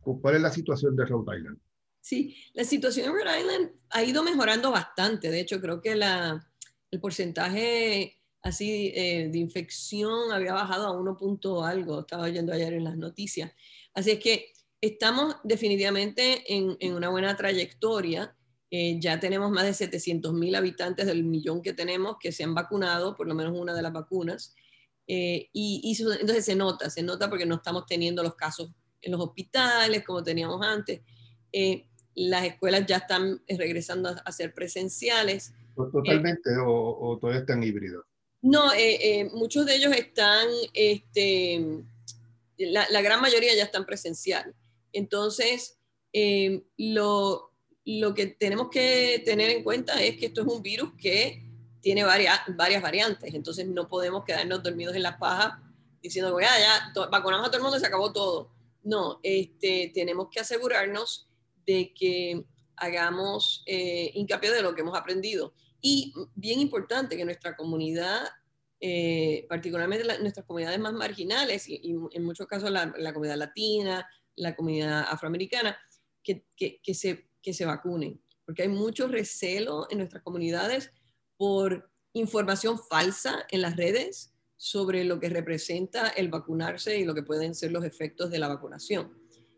¿Cuál 0.00 0.36
es 0.36 0.40
la 0.42 0.50
situación 0.50 0.96
de 0.96 1.04
Rhode 1.04 1.38
Island? 1.38 1.58
Sí, 2.00 2.36
la 2.54 2.64
situación 2.64 3.06
en 3.06 3.12
Rhode 3.14 3.40
Island 3.40 3.70
ha 3.90 4.02
ido 4.02 4.22
mejorando 4.22 4.70
bastante. 4.70 5.30
De 5.30 5.40
hecho, 5.40 5.60
creo 5.60 5.80
que 5.80 5.96
la, 5.96 6.46
el 6.90 7.00
porcentaje 7.00 8.20
así 8.42 8.92
eh, 8.94 9.28
de 9.30 9.38
infección 9.38 10.32
había 10.32 10.54
bajado 10.54 10.86
a 10.86 10.98
1 10.98 11.16
punto 11.16 11.62
algo, 11.62 12.00
estaba 12.00 12.24
oyendo 12.24 12.52
ayer 12.52 12.72
en 12.72 12.84
las 12.84 12.96
noticias. 12.96 13.52
Así 13.94 14.12
es 14.12 14.18
que 14.18 14.52
estamos 14.80 15.36
definitivamente 15.44 16.42
en, 16.54 16.94
una 16.94 17.08
buena 17.08 17.36
trayectoria. 17.36 18.34
Eh, 18.70 18.98
ya 19.00 19.18
tenemos 19.18 19.50
más 19.50 19.64
de 19.64 19.74
700 19.74 20.32
mil 20.32 20.54
habitantes 20.54 21.06
del 21.06 21.24
millón 21.24 21.60
que 21.60 21.72
tenemos 21.72 22.16
que 22.20 22.32
se 22.32 22.44
han 22.44 22.54
vacunado, 22.54 23.16
por 23.16 23.26
lo 23.26 23.34
menos 23.34 23.58
una 23.58 23.74
de 23.74 23.82
las 23.82 23.92
vacunas. 23.92 24.54
Eh, 25.06 25.48
y, 25.52 25.96
entonces 26.00 26.44
se 26.44 26.54
nota, 26.54 26.88
se 26.88 27.02
nota 27.02 27.28
porque 27.28 27.46
no 27.46 27.56
estamos 27.56 27.84
teniendo 27.86 28.22
los 28.22 28.36
casos 28.36 28.70
en 29.02 29.12
los 29.12 29.20
hospitales 29.20 30.04
como 30.04 30.22
teníamos 30.22 30.64
antes. 30.64 31.00
Eh, 31.52 31.86
las 32.14 32.44
escuelas 32.44 32.86
ya 32.86 32.98
están 32.98 33.42
regresando 33.48 34.14
a, 34.24 34.32
ser 34.32 34.54
presenciales. 34.54 35.52
¿Totalmente 35.74 36.50
o, 36.64 37.18
todavía 37.20 37.40
están 37.40 37.62
híbridos? 37.62 38.04
No, 38.42 38.70
muchos 39.32 39.66
de 39.66 39.76
ellos 39.76 39.94
están, 39.94 40.48
este, 40.74 41.84
la, 42.58 42.86
la, 42.90 43.02
gran 43.02 43.20
mayoría 43.20 43.54
ya 43.54 43.64
están 43.64 43.86
presenciales. 43.86 44.54
Entonces, 44.92 45.78
eh, 46.12 46.64
lo, 46.76 47.52
que 48.14 48.26
tenemos 48.26 48.68
que 48.70 49.22
tener 49.24 49.50
en 49.50 49.62
cuenta 49.62 50.02
es 50.02 50.16
que 50.16 50.26
esto 50.26 50.42
es 50.42 50.46
un 50.46 50.62
virus 50.62 50.92
que 50.98 51.42
tiene 51.80 52.04
varias, 52.04 52.38
varias 52.56 52.82
variantes, 52.82 53.32
entonces 53.32 53.66
no 53.66 53.88
podemos 53.88 54.24
quedarnos 54.24 54.62
dormidos 54.62 54.94
en 54.94 55.02
la 55.02 55.18
paja 55.18 55.62
diciendo, 56.02 56.38
ya, 56.40 56.50
ya, 56.58 57.08
vacunamos 57.10 57.46
a 57.46 57.50
todo 57.50 57.58
el 57.58 57.62
mundo 57.62 57.76
y 57.76 57.80
se 57.80 57.86
acabó 57.86 58.12
todo. 58.12 58.50
No, 58.82 59.20
este, 59.22 59.90
tenemos 59.94 60.28
que 60.30 60.40
asegurarnos 60.40 61.28
de 61.66 61.92
que 61.94 62.44
hagamos 62.76 63.62
eh, 63.66 64.10
hincapié 64.14 64.50
de 64.50 64.62
lo 64.62 64.74
que 64.74 64.80
hemos 64.80 64.98
aprendido. 64.98 65.52
Y 65.80 66.12
bien 66.34 66.60
importante 66.60 67.16
que 67.16 67.24
nuestra 67.24 67.56
comunidad, 67.56 68.20
eh, 68.80 69.46
particularmente 69.48 70.06
nuestras 70.20 70.46
comunidades 70.46 70.78
más 70.78 70.94
marginales 70.94 71.68
y, 71.68 71.94
en 72.12 72.24
muchos 72.24 72.46
casos 72.46 72.70
la, 72.70 72.92
la, 72.96 73.12
comunidad 73.12 73.36
latina, 73.36 74.06
la 74.40 74.56
comunidad 74.56 75.06
afroamericana, 75.08 75.78
que, 76.22 76.46
que, 76.56 76.94
se, 76.94 77.30
que 77.42 77.52
se 77.52 77.64
vacunen, 77.64 78.22
porque 78.44 78.62
hay 78.62 78.68
mucho 78.68 79.08
recelo 79.08 79.86
en 79.90 79.98
nuestras 79.98 80.22
comunidades 80.22 80.90
por 81.36 81.90
información 82.12 82.78
falsa 82.78 83.46
en 83.50 83.62
las 83.62 83.76
redes 83.76 84.34
sobre 84.56 85.04
lo 85.04 85.18
que 85.18 85.30
representa 85.30 86.08
el 86.08 86.28
vacunarse 86.28 86.98
y 86.98 87.04
lo 87.04 87.14
que 87.14 87.22
pueden 87.22 87.54
ser 87.54 87.72
los 87.72 87.84
efectos 87.84 88.30
de 88.30 88.38
la 88.38 88.48
vacunación. 88.48 89.16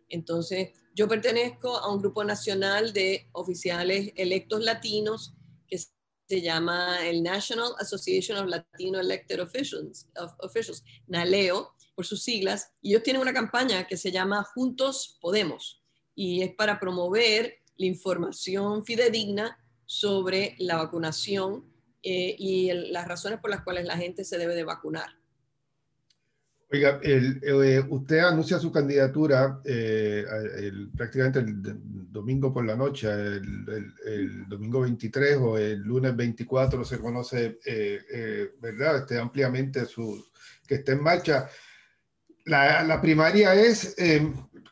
Entonces, 0.08 0.70
yo 0.94 1.08
pertenezco 1.08 1.76
a 1.76 1.92
un 1.92 2.00
grupo 2.00 2.22
nacional 2.22 2.92
de 2.92 3.28
oficiales 3.32 4.12
electos 4.14 4.62
latinos 4.62 5.34
que 5.66 5.78
se 5.78 6.40
llama 6.42 7.06
el 7.06 7.22
National 7.22 7.72
Association 7.78 8.38
of 8.38 8.48
Latino 8.48 9.00
Elected 9.00 9.42
Officials, 9.42 10.08
of 10.16 10.32
Officials 10.40 10.84
NALEO, 11.06 11.74
por 12.02 12.06
sus 12.08 12.24
siglas, 12.24 12.72
y 12.80 12.90
ellos 12.90 13.04
tienen 13.04 13.22
una 13.22 13.32
campaña 13.32 13.86
que 13.86 13.96
se 13.96 14.10
llama 14.10 14.42
Juntos 14.42 15.18
Podemos, 15.20 15.84
y 16.16 16.42
es 16.42 16.52
para 16.52 16.80
promover 16.80 17.58
la 17.76 17.86
información 17.86 18.84
fidedigna 18.84 19.56
sobre 19.86 20.56
la 20.58 20.78
vacunación 20.78 21.64
eh, 22.02 22.34
y 22.36 22.72
las 22.90 23.06
razones 23.06 23.38
por 23.38 23.50
las 23.50 23.62
cuales 23.62 23.86
la 23.86 23.96
gente 23.96 24.24
se 24.24 24.36
debe 24.36 24.56
de 24.56 24.64
vacunar. 24.64 25.10
Oiga, 26.72 26.98
eh, 27.04 27.84
usted 27.90 28.18
anuncia 28.18 28.58
su 28.58 28.72
candidatura 28.72 29.60
eh, 29.64 30.24
prácticamente 30.96 31.38
el, 31.38 31.62
domingo 32.10 32.52
por 32.52 32.64
la 32.64 32.74
noche, 32.74 33.10
el, 33.12 34.48
domingo 34.48 34.80
23 34.80 35.36
o 35.36 35.56
el 35.56 35.80
lunes 35.80 36.16
24 36.16 36.84
se 36.84 36.98
conoce, 36.98 37.60
eh, 37.64 38.54
¿verdad? 38.60 38.96
Este, 38.96 39.18
ampliamente 39.18 39.84
su, 39.84 40.26
que 40.66 40.76
esté 40.76 40.92
en 40.92 41.02
marcha. 41.02 41.46
La, 42.44 42.82
la 42.82 43.00
primaria 43.00 43.54
es, 43.54 43.94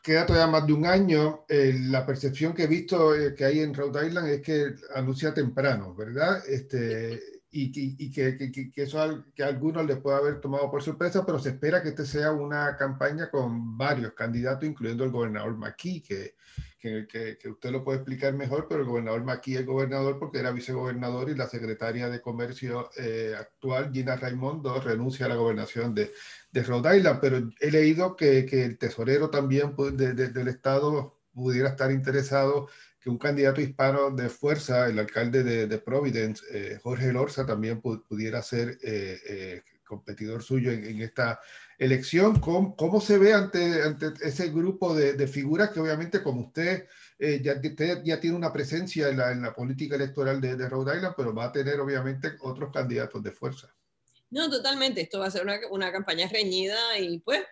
queda 0.03 0.25
todavía 0.25 0.51
más 0.51 0.67
de 0.67 0.73
un 0.73 0.85
año. 0.85 1.45
la 1.47 2.05
percepción 2.05 2.53
que 2.53 2.63
he 2.63 2.67
visto 2.67 3.13
que 3.35 3.45
hay 3.45 3.59
en 3.59 3.73
Rhode 3.73 4.07
Island 4.07 4.27
es 4.27 4.41
que 4.41 4.75
anuncia 4.95 5.33
temprano, 5.33 5.95
¿verdad? 5.95 6.43
Este, 6.47 7.19
y, 7.51 7.71
y 8.05 8.11
que, 8.11 8.37
que, 8.37 8.71
que, 8.71 8.83
eso 8.83 9.25
que 9.35 9.43
a 9.43 9.47
algunos 9.47 9.85
les 9.85 9.97
puede 9.97 10.17
haber 10.17 10.39
tomado 10.39 10.71
por 10.71 10.81
sorpresa, 10.81 11.25
pero 11.25 11.37
se 11.37 11.49
espera 11.49 11.83
que 11.83 11.89
este 11.89 12.05
sea 12.05 12.31
una 12.31 12.77
campaña 12.77 13.29
con 13.29 13.77
varios 13.77 14.13
candidatos, 14.13 14.67
incluyendo 14.67 15.03
el 15.03 15.11
gobernador 15.11 15.57
McKee, 15.57 16.01
que, 16.01 16.35
que, 16.81 17.37
usted 17.49 17.71
lo 17.71 17.83
puede 17.83 17.99
explicar 17.99 18.33
mejor, 18.33 18.67
pero 18.67 18.81
el 18.81 18.87
gobernador 18.87 19.23
McKee 19.23 19.59
es 19.59 19.65
gobernador 19.65 20.17
porque 20.19 20.39
era 20.39 20.51
vicegobernador 20.51 21.29
y 21.29 21.35
la 21.35 21.47
secretaria 21.47 22.09
de 22.09 22.19
Comercio 22.19 22.89
eh, 22.97 23.35
actual, 23.39 23.91
Gina 23.93 24.15
Raimondo, 24.15 24.81
renuncia 24.81 25.27
a 25.27 25.29
la 25.29 25.35
gobernación 25.35 25.93
de, 25.93 26.11
de 26.51 26.63
Rhode 26.63 26.97
Island, 26.97 27.19
pero 27.21 27.49
he 27.59 27.71
leído 27.71 28.15
que, 28.15 28.39
el 28.39 28.77
tesorero 28.77 29.29
también 29.29 29.75
del 29.77 30.47
estado 30.47 31.21
pudiera 31.33 31.69
estar 31.69 31.91
interesado 31.91 32.67
que 32.99 33.09
un 33.09 33.17
candidato 33.17 33.61
hispano 33.61 34.11
de 34.11 34.29
fuerza, 34.29 34.87
el 34.87 34.99
alcalde 34.99 35.43
de, 35.43 35.77
Providence, 35.79 36.43
eh, 36.51 36.79
Jorge 36.81 37.11
Lorza, 37.11 37.45
también 37.45 37.81
pudiera 37.81 38.41
ser 38.43 38.77
eh, 38.83 39.19
eh, 39.27 39.63
competidor 39.91 40.41
suyo 40.41 40.71
en, 40.71 41.01
esta 41.01 41.39
elección. 41.77 42.39
¿Cómo, 42.39 42.75
¿Cómo, 42.75 43.01
se 43.01 43.17
ve 43.17 43.33
ante, 43.33 43.83
ante 43.83 44.13
ese 44.21 44.49
grupo 44.49 44.95
de, 44.95 45.27
figuras 45.27 45.71
que 45.71 45.79
obviamente 45.79 46.23
como 46.23 46.41
usted 46.47 46.87
ya, 47.19 47.61
ya, 47.61 48.19
tiene 48.19 48.35
una 48.35 48.51
presencia 48.51 49.09
en 49.09 49.17
la, 49.17 49.31
en 49.31 49.41
la 49.41 49.53
política 49.53 49.95
electoral 49.95 50.39
de, 50.41 50.55
de, 50.55 50.69
Rhode 50.69 50.95
Island, 50.95 51.15
pero 51.15 51.35
va 51.35 51.45
a 51.45 51.51
tener 51.51 51.79
obviamente 51.79 52.31
otros 52.41 52.71
candidatos 52.71 53.21
de 53.21 53.31
fuerza? 53.31 53.67
No, 54.29 54.49
totalmente. 54.49 55.01
Esto 55.01 55.19
va 55.19 55.27
a 55.27 55.31
ser 55.31 55.43
una, 55.43 55.59
una 55.69 55.91
campaña 55.91 56.27
reñida 56.27 56.97
y 56.97 57.19
pues 57.19 57.43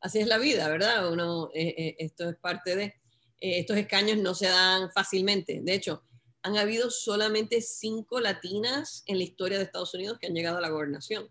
así 0.00 0.20
es 0.20 0.28
la 0.28 0.38
vida, 0.38 0.68
¿verdad? 0.68 1.12
Uno, 1.12 1.50
esto 1.52 2.30
es 2.30 2.36
parte 2.36 2.76
de... 2.76 2.94
Eh, 3.40 3.60
estos 3.60 3.76
escaños 3.76 4.18
no 4.18 4.34
se 4.34 4.46
dan 4.46 4.90
fácilmente. 4.92 5.60
De 5.62 5.74
hecho, 5.74 6.04
han 6.42 6.56
habido 6.56 6.90
solamente 6.90 7.60
cinco 7.60 8.20
latinas 8.20 9.02
en 9.06 9.18
la 9.18 9.24
historia 9.24 9.58
de 9.58 9.64
Estados 9.64 9.94
Unidos 9.94 10.18
que 10.18 10.26
han 10.26 10.34
llegado 10.34 10.58
a 10.58 10.60
la 10.60 10.70
gobernación. 10.70 11.28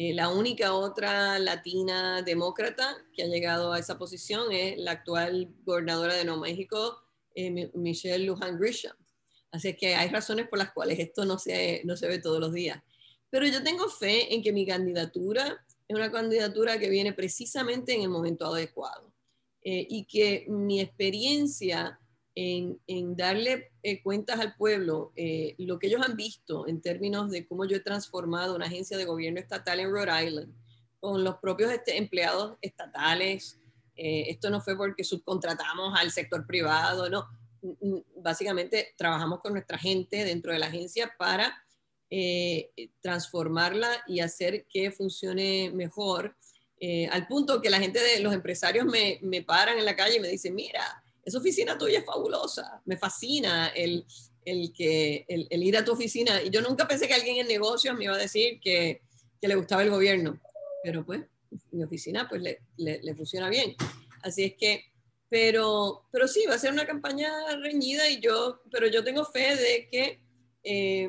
Eh, 0.00 0.14
la 0.14 0.28
única 0.28 0.74
otra 0.74 1.40
latina 1.40 2.22
demócrata 2.22 2.96
que 3.12 3.24
ha 3.24 3.26
llegado 3.26 3.72
a 3.72 3.80
esa 3.80 3.98
posición 3.98 4.52
es 4.52 4.78
la 4.78 4.92
actual 4.92 5.52
gobernadora 5.64 6.14
de 6.14 6.24
Nuevo 6.24 6.40
México, 6.40 7.02
eh, 7.34 7.68
Michelle 7.74 8.24
Luján 8.24 8.60
Grisham. 8.60 8.94
Así 9.50 9.74
que 9.74 9.96
hay 9.96 10.08
razones 10.08 10.46
por 10.46 10.60
las 10.60 10.70
cuales 10.70 11.00
esto 11.00 11.24
no 11.24 11.36
se, 11.36 11.82
no 11.84 11.96
se 11.96 12.06
ve 12.06 12.20
todos 12.20 12.38
los 12.38 12.52
días. 12.52 12.80
Pero 13.28 13.44
yo 13.48 13.60
tengo 13.64 13.88
fe 13.88 14.32
en 14.32 14.40
que 14.40 14.52
mi 14.52 14.64
candidatura 14.64 15.66
es 15.88 15.96
una 15.96 16.12
candidatura 16.12 16.78
que 16.78 16.90
viene 16.90 17.12
precisamente 17.12 17.92
en 17.92 18.02
el 18.02 18.08
momento 18.08 18.46
adecuado. 18.46 19.12
Eh, 19.62 19.84
y 19.90 20.04
que 20.04 20.46
mi 20.46 20.80
experiencia 20.80 21.98
en, 22.40 23.16
darle 23.16 23.72
eh, 23.82 24.02
cuentas 24.02 24.38
al 24.38 24.54
pueblo, 24.54 25.12
eh, 25.16 25.54
lo 25.58 25.78
que 25.78 25.88
ellos 25.88 26.02
han 26.06 26.16
visto 26.16 26.68
en 26.68 26.80
términos 26.80 27.30
de 27.30 27.46
cómo 27.46 27.64
yo 27.64 27.76
he 27.76 27.80
transformado 27.80 28.54
una 28.54 28.66
agencia 28.66 28.96
de 28.96 29.04
gobierno 29.04 29.40
estatal 29.40 29.80
en 29.80 29.90
Rhode 29.90 30.24
Island, 30.24 30.54
con 31.00 31.24
los 31.24 31.36
propios 31.38 31.72
este, 31.72 31.96
empleados 31.96 32.56
estatales, 32.60 33.58
esto 34.00 34.48
no 34.48 34.60
fue 34.60 34.76
porque 34.76 35.02
subcontratamos 35.02 35.98
al 35.98 36.12
sector 36.12 36.46
privado, 36.46 37.10
no, 37.10 37.26
básicamente 38.22 38.94
trabajamos 38.96 39.40
con 39.40 39.54
nuestra 39.54 39.76
gente 39.76 40.24
dentro 40.24 40.52
de 40.52 40.60
la 40.60 40.66
agencia 40.66 41.12
para 41.18 41.64
transformarla 43.00 43.88
y 44.06 44.20
hacer 44.20 44.66
que 44.68 44.92
funcione 44.92 45.72
mejor 45.74 46.36
eh, 46.80 47.08
al 47.08 47.26
punto 47.26 47.60
que 47.60 47.70
la 47.70 47.80
gente 47.80 48.00
de 48.00 48.20
los 48.20 48.32
empresarios 48.32 48.86
me, 48.86 49.18
me, 49.22 49.42
paran 49.42 49.78
en 49.78 49.84
la 49.84 49.96
calle 49.96 50.16
y 50.16 50.20
me 50.20 50.28
dicen, 50.28 50.54
mira, 50.54 51.02
esa 51.28 51.38
oficina 51.38 51.76
tuya 51.78 52.00
es 52.00 52.04
fabulosa, 52.04 52.82
me 52.84 52.96
fascina 52.96 53.68
el, 53.68 54.04
el 54.44 54.72
que, 54.72 55.24
el, 55.28 55.62
ir 55.62 55.76
a 55.76 55.84
tu 55.84 55.92
oficina. 55.92 56.42
Y 56.42 56.50
yo 56.50 56.60
nunca 56.62 56.88
pensé 56.88 57.06
que 57.06 57.14
alguien 57.14 57.36
en 57.36 57.46
negocios 57.46 57.96
me 57.96 58.04
iba 58.04 58.14
a 58.14 58.18
decir 58.18 58.60
que, 58.60 59.02
que 59.40 59.48
le 59.48 59.54
gustaba 59.54 59.82
el 59.82 59.90
gobierno, 59.90 60.40
pero 60.82 61.04
pues 61.04 61.22
mi 61.70 61.84
oficina 61.84 62.28
pues 62.28 62.42
le, 62.42 62.60
le, 62.76 63.14
funciona 63.14 63.48
bien. 63.48 63.74
Así 64.22 64.44
es 64.44 64.54
que, 64.54 64.84
pero, 65.28 66.06
pero 66.10 66.26
sí, 66.26 66.44
va 66.48 66.54
a 66.54 66.58
ser 66.58 66.72
una 66.72 66.86
campaña 66.86 67.30
reñida 67.62 68.08
y 68.08 68.20
yo, 68.20 68.62
pero 68.70 68.86
yo 68.86 69.04
tengo 69.04 69.24
fe 69.24 69.56
de 69.56 69.88
que 69.90 70.20
eh, 70.64 71.08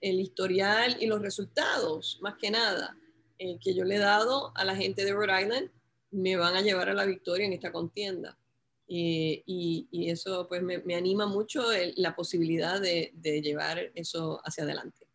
el 0.00 0.20
historial 0.20 0.96
y 1.00 1.06
los 1.06 1.20
resultados, 1.20 2.18
más 2.22 2.36
que 2.36 2.50
nada, 2.50 2.96
eh, 3.38 3.58
que 3.60 3.74
yo 3.74 3.84
le 3.84 3.96
he 3.96 3.98
dado 3.98 4.52
a 4.54 4.64
la 4.64 4.76
gente 4.76 5.04
de 5.04 5.12
Rhode 5.12 5.42
Island 5.42 5.70
me 6.10 6.36
van 6.36 6.56
a 6.56 6.62
llevar 6.62 6.88
a 6.88 6.94
la 6.94 7.04
victoria 7.04 7.46
en 7.46 7.52
esta 7.52 7.72
contienda. 7.72 8.38
Y, 8.86 9.88
y, 9.90 10.10
eso 10.10 10.46
pues 10.48 10.62
me, 10.62 10.78
me 10.78 10.94
anima 10.94 11.26
mucho 11.26 11.62
la 11.96 12.14
posibilidad 12.14 12.80
de, 12.80 13.10
de, 13.14 13.42
llevar 13.42 13.90
eso 13.94 14.40
hacia 14.44 14.64
adelante. 14.64 15.06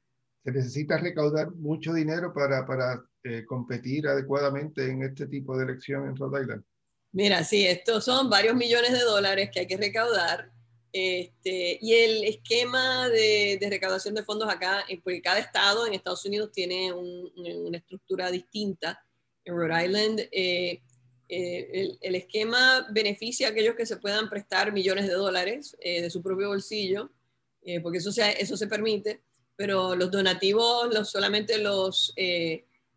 Se 0.43 0.51
necesita 0.51 0.97
recaudar 0.97 1.51
mucho 1.51 1.93
dinero 1.93 2.33
para, 2.33 2.65
para 2.65 3.01
eh, 3.23 3.45
competir 3.45 4.07
adecuadamente 4.07 4.89
en 4.89 5.03
este 5.03 5.27
tipo 5.27 5.57
de 5.57 5.65
elección 5.65 6.07
en 6.07 6.15
Rhode 6.15 6.41
Island. 6.41 6.63
Mira, 7.13 7.43
sí, 7.43 7.65
estos 7.65 8.03
son 8.03 8.29
varios 8.29 8.55
millones 8.55 8.91
de 8.91 9.01
dólares 9.01 9.49
que 9.53 9.61
hay 9.61 9.67
que 9.67 9.77
recaudar 9.77 10.51
este, 10.93 11.77
y 11.81 11.93
el 11.93 12.23
esquema 12.25 13.07
de, 13.09 13.57
recaudación 13.69 14.13
de 14.13 14.23
fondos 14.23 14.49
acá, 14.49 14.83
eh, 14.89 14.99
porque 15.01 15.21
cada 15.21 15.39
estado 15.39 15.87
en 15.87 15.93
Estados 15.93 16.25
Unidos 16.25 16.51
tiene 16.51 16.91
una 16.93 17.77
estructura 17.77 18.29
distinta. 18.29 19.01
En 19.45 19.55
Rhode 19.55 19.85
Island, 19.85 20.19
eh, 20.31 20.81
eh, 21.31 21.97
el, 22.01 22.15
esquema 22.15 22.87
beneficia 22.91 23.47
a 23.47 23.51
aquellos 23.51 23.75
que 23.75 23.85
se 23.85 23.97
puedan 23.97 24.29
prestar 24.29 24.73
millones 24.73 25.07
de 25.07 25.13
dólares 25.13 25.77
de 25.81 26.09
su 26.09 26.21
propio 26.21 26.49
bolsillo, 26.49 27.09
porque 27.81 27.99
eso 27.99 28.11
se, 28.11 28.41
eso 28.41 28.57
se 28.57 28.67
permite, 28.67 29.21
pero 29.55 29.95
los 29.95 30.11
donativos 30.11 30.93
los, 30.93 31.09
solamente 31.09 31.57
los, 31.57 32.13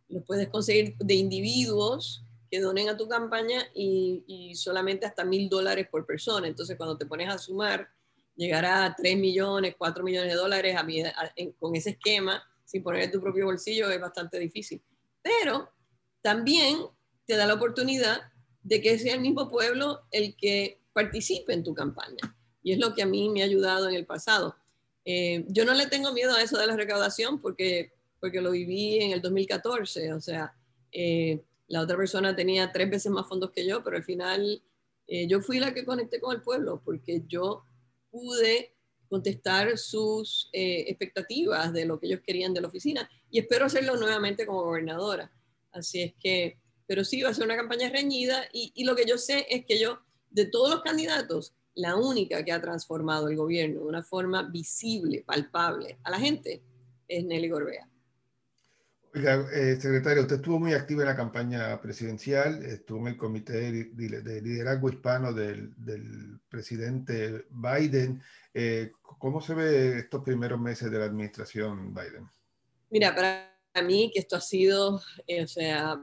los 0.09 0.25
puedes 0.25 0.49
conseguir 0.49 0.97
de 0.97 1.15
individuos 1.15 2.25
que 2.55 2.61
donen 2.61 2.89
a 2.89 2.97
tu 2.97 3.09
campaña 3.09 3.67
y, 3.75 4.53
solamente 4.55 5.07
hasta 5.07 5.25
mil 5.25 5.49
dólares 5.49 5.89
por 5.91 6.07
persona. 6.07 6.47
Entonces, 6.47 6.77
cuando 6.77 6.97
te 6.97 7.05
pones 7.05 7.29
a 7.29 7.37
sumar, 7.37 7.89
llegar 8.37 8.65
a 8.65 8.95
3 8.97 9.17
millones, 9.19 9.75
4 9.77 10.05
millones 10.05 10.31
de 10.31 10.39
dólares 10.39 10.77
con 11.59 11.75
ese 11.75 11.91
esquema, 11.91 12.41
sin 12.65 12.85
poner 12.85 13.03
en 13.03 13.11
tu 13.11 13.21
propio 13.21 13.47
bolsillo, 13.47 13.91
es 13.91 14.01
bastante 14.01 14.39
difícil. 14.39 14.81
Pero 15.21 15.69
también 16.23 16.79
te 17.27 17.37
da 17.37 17.47
la 17.47 17.55
oportunidad 17.55 18.23
de 18.63 18.81
que 18.81 18.99
sea 18.99 19.15
el 19.15 19.21
mismo 19.21 19.51
pueblo 19.51 20.03
el 20.11 20.37
que 20.37 20.81
participe 20.93 21.53
en 21.53 21.65
tu 21.65 21.75
campaña. 21.75 22.37
Y 22.63 22.73
es 22.73 22.79
lo 22.79 22.95
que 22.95 23.03
a 23.03 23.07
mí 23.07 23.29
me 23.29 23.43
ha 23.43 23.47
ayudado 23.47 23.89
en 23.89 23.95
el 23.95 24.07
pasado. 24.07 24.57
Eh, 25.05 25.45
yo 25.49 25.65
no 25.65 25.75
le 25.75 25.87
tengo 25.87 26.13
miedo 26.13 26.35
a 26.35 26.43
eso 26.43 26.59
de 26.59 26.67
la 26.67 26.77
recaudación 26.77 27.41
porque, 27.41 27.93
porque 28.21 28.41
lo 28.41 28.53
viví 28.53 28.99
en 29.01 29.13
el 29.13 29.21
2014. 29.21 30.13
O 30.15 30.21
sea, 30.21 30.55
eh, 30.93 31.43
la 31.69 31.81
otra 31.81 31.97
persona 31.97 32.35
tenía 32.35 32.73
tres 32.73 32.91
veces 32.91 33.13
más 33.13 33.29
fondos 33.29 33.51
que 33.51 33.67
yo, 33.67 33.83
pero 33.83 33.97
al 33.97 34.05
final 34.05 34.63
eh, 35.07 35.27
yo 35.27 35.41
fui 35.41 35.59
la 35.59 35.75
que 35.75 35.85
conecté 35.85 36.21
con 36.21 36.35
el 36.35 36.43
pueblo 36.43 36.81
porque 36.85 37.23
yo 37.27 37.65
pude 38.11 38.75
contestar 39.09 39.77
sus 39.77 40.49
eh, 40.53 40.85
expectativas 40.89 41.73
de 41.73 41.85
lo 41.85 41.99
que 41.99 42.07
ellos 42.07 42.21
querían 42.25 42.55
de 42.55 42.61
la 42.61 42.69
oficina 42.69 43.09
y 43.31 43.39
espero 43.39 43.67
hacerlo 43.67 43.97
nuevamente 43.97 44.47
como 44.47 44.63
gobernadora. 44.63 45.31
Así 45.73 46.03
es 46.03 46.15
que, 46.19 46.59
pero 46.87 47.05
sí, 47.05 47.23
va 47.23 47.31
a 47.31 47.35
ser 47.35 47.45
una 47.45 47.57
campaña 47.57 47.89
reñida 47.89 48.45
y, 48.53 48.73
y 48.75 48.85
lo 48.85 48.95
que 48.97 49.07
yo 49.07 49.19
sé 49.19 49.47
es 49.49 49.65
que 49.67 49.79
yo, 49.79 50.01
de 50.31 50.47
todos 50.47 50.71
los 50.71 50.83
candidatos, 50.83 51.55
la 51.75 51.97
única 51.97 52.45
que 52.45 52.53
ha 52.53 52.61
transformado 52.61 53.29
el 53.29 53.37
gobierno 53.37 53.81
de 53.81 53.87
una 53.87 54.03
forma 54.03 54.43
visible, 54.43 55.25
palpable 55.27 55.99
a 56.05 56.11
la 56.11 56.19
gente 56.19 56.63
es 57.09 57.25
Nelly 57.25 57.49
Gorbea. 57.49 57.89
Oiga, 59.15 59.47
eh, 59.53 59.77
secretario, 59.81 60.23
usted 60.23 60.37
estuvo 60.37 60.59
muy 60.59 60.73
activo 60.73 61.03
en 61.03 61.07
la 61.07 61.15
campaña 61.15 61.81
presidencial, 61.81 62.65
estuvo 62.65 62.99
en 63.03 63.15
el 63.15 63.17
comité 63.17 63.71
de, 63.71 64.41
liderazgo 64.43 64.89
hispano 64.89 65.33
del, 65.33 66.41
presidente 66.49 67.47
Biden. 67.51 68.21
Eh, 68.53 68.91
¿Cómo 69.03 69.41
se 69.41 69.55
ve 69.55 69.99
estos 70.01 70.25
primeros 70.25 70.61
meses 70.61 70.91
de 70.91 70.99
la 70.99 71.05
administración 71.05 71.95
Biden? 71.95 72.29
Mira, 72.91 73.15
para 73.15 73.54
mí 73.83 74.11
que 74.13 74.21
esto 74.21 74.37
ha 74.37 74.41
sido, 74.41 75.01
eh, 75.27 75.43
o 75.43 75.49
sea, 75.49 76.01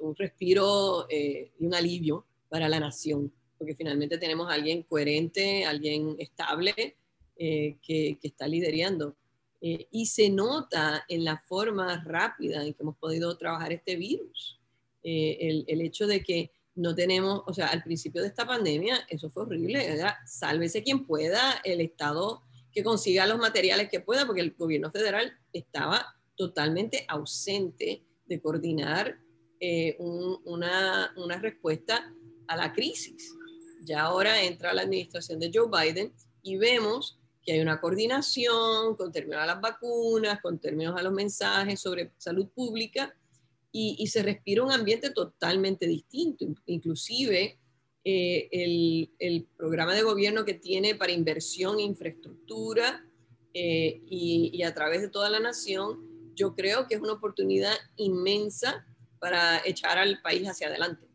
un 0.00 0.16
respiro 0.16 1.06
y 1.10 1.64
un 1.64 1.74
alivio 1.74 2.26
para 2.48 2.68
la 2.68 2.80
nación, 2.80 3.32
porque 3.56 3.74
finalmente 3.74 4.18
tenemos 4.18 4.50
a 4.50 4.54
alguien 4.54 4.82
coherente, 4.82 5.64
alguien 5.64 6.16
estable 6.18 6.96
que, 7.36 7.78
que 7.80 8.18
está 8.22 8.48
liderando 8.48 9.16
eh, 9.60 9.88
y 9.90 10.06
se 10.06 10.28
nota 10.28 11.04
en 11.08 11.24
la 11.24 11.38
forma 11.38 12.02
rápida 12.04 12.64
en 12.64 12.74
que 12.74 12.82
hemos 12.82 12.96
podido 12.98 13.36
trabajar 13.36 13.72
este 13.72 13.96
virus. 13.96 14.60
el, 15.02 15.64
el, 15.68 15.80
hecho 15.82 16.06
de 16.06 16.22
que 16.22 16.50
no 16.74 16.94
tenemos, 16.94 17.42
o 17.46 17.54
sea, 17.54 17.68
al 17.68 17.82
principio 17.82 18.22
de 18.22 18.28
esta 18.28 18.46
pandemia, 18.46 19.06
eso 19.08 19.30
fue 19.30 19.44
horrible, 19.44 19.84
era 19.84 20.18
sálvese 20.26 20.82
quien 20.82 21.06
pueda, 21.06 21.60
el 21.64 21.80
Estado 21.80 22.42
que 22.70 22.82
consiga 22.82 23.26
los 23.26 23.38
materiales 23.38 23.88
que 23.88 24.00
pueda, 24.00 24.26
porque 24.26 24.42
el 24.42 24.52
gobierno 24.52 24.90
federal 24.90 25.32
estaba 25.52 26.15
totalmente 26.36 27.04
ausente 27.08 28.04
de 28.26 28.40
coordinar 28.40 29.18
eh, 29.58 29.96
una, 29.98 31.12
una 31.16 31.38
respuesta 31.38 32.12
a 32.46 32.56
la 32.56 32.72
crisis. 32.72 33.34
Ya 33.82 34.02
ahora 34.02 34.42
entra 34.42 34.74
la 34.74 34.82
administración 34.82 35.38
de 35.40 35.50
Joe 35.52 35.68
Biden 35.70 36.12
y 36.42 36.56
vemos 36.56 37.18
que 37.42 37.52
hay 37.52 37.60
una 37.60 37.80
coordinación 37.80 38.96
con 38.96 39.12
términos 39.12 39.42
a 39.42 39.46
las 39.46 39.60
vacunas, 39.60 40.40
con 40.42 40.58
términos 40.58 40.98
a 40.98 41.02
los 41.02 41.12
mensajes 41.12 41.80
sobre 41.80 42.12
salud 42.18 42.48
pública, 42.48 43.14
y, 43.78 44.06
se 44.06 44.22
respira 44.22 44.64
un 44.64 44.72
ambiente 44.72 45.10
totalmente 45.10 45.86
distinto. 45.86 46.46
Inclusive 46.64 47.58
eh, 48.04 48.48
el, 48.50 49.10
el, 49.18 49.46
programa 49.54 49.94
de 49.94 50.00
gobierno 50.00 50.46
que 50.46 50.54
tiene 50.54 50.94
para 50.94 51.12
inversión 51.12 51.78
e 51.78 51.82
infraestructura 51.82 53.04
eh, 53.52 54.00
y, 54.08 54.50
y, 54.54 54.62
a 54.62 54.72
través 54.72 55.02
de 55.02 55.10
toda 55.10 55.28
la 55.28 55.40
nación, 55.40 56.15
yo 56.36 56.54
creo 56.54 56.86
que 56.86 56.94
es 56.94 57.00
una 57.00 57.14
oportunidad 57.14 57.74
inmensa 57.96 58.86
para 59.18 59.60
echar 59.64 59.98
al 59.98 60.20
país 60.22 60.46
hacia 60.46 60.68
adelante. 60.68 61.06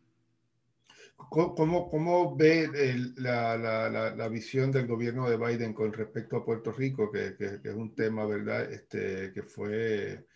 ¿Cómo, 1.30 1.88
cómo 1.88 2.36
ve 2.36 2.68
la, 3.16 3.56
la, 3.56 4.10
la, 4.10 4.28
visión 4.28 4.70
del 4.70 4.86
gobierno 4.86 5.30
de 5.30 5.38
Biden 5.38 5.72
con 5.72 5.92
respecto 5.92 6.36
a 6.36 6.44
Puerto 6.44 6.72
Rico, 6.72 7.10
que, 7.10 7.36
que, 7.36 7.60
que 7.62 7.68
es 7.70 7.74
un 7.74 7.94
tema, 7.94 8.26
¿verdad?, 8.26 8.70
este, 8.70 9.32
que 9.32 9.42
fue 9.42 10.26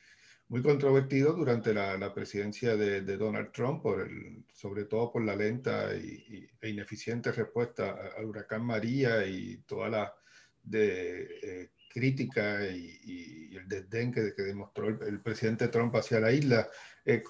muy 0.49 0.63
controvertido 0.63 1.33
durante 1.33 1.75
la, 1.75 2.15
presidencia 2.15 2.77
de, 2.77 3.03
Donald 3.17 3.51
Trump, 3.53 3.83
por 3.83 4.01
el, 4.01 4.45
sobre 4.53 4.85
todo 4.85 5.11
por 5.13 5.25
la 5.25 5.35
lenta 5.35 5.95
y, 5.97 6.49
e 6.61 6.69
ineficiente 6.69 7.33
respuesta 7.33 8.13
al 8.17 8.27
huracán 8.27 8.65
María 8.65 9.27
y 9.27 9.59
toda 9.67 9.89
la 9.89 10.15
de, 10.63 11.23
eh, 11.43 11.71
crítica 11.99 12.65
y, 12.67 13.57
el 13.57 13.67
desdén 13.69 14.13
que, 14.13 14.21
demostró 14.43 14.89
el, 14.89 15.21
presidente 15.23 15.69
Trump 15.69 15.95
hacia 15.97 16.21
la 16.21 16.31
isla. 16.31 16.69
Eh, 17.05 17.23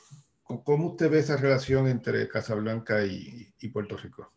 ¿Cómo 0.43 0.91
usted 0.91 1.09
ve 1.09 1.21
esa 1.21 1.37
relación 1.37 1.87
entre 1.87 2.29
Casablanca 2.29 3.05
y, 3.05 3.69
Puerto 3.73 3.97
Rico? 3.97 4.33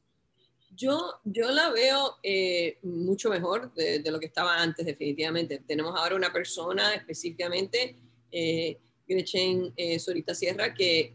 Yo, 0.76 1.20
yo 1.24 1.50
la 1.52 1.72
veo 1.72 2.18
eh, 2.24 2.78
mucho 2.84 3.30
mejor 3.30 3.74
de, 3.74 4.00
de, 4.00 4.12
lo 4.12 4.20
que 4.20 4.28
estaba 4.28 4.62
antes, 4.62 4.86
definitivamente. 4.86 5.64
Tenemos 5.68 5.96
ahora 5.96 6.16
una 6.16 6.32
persona 6.32 6.94
específicamente 6.94 7.98
eh, 8.32 8.78
Gretchen 9.08 9.74
eh, 9.76 9.98
Sorita 10.00 10.36
Sierra, 10.36 10.74
que, 10.74 11.14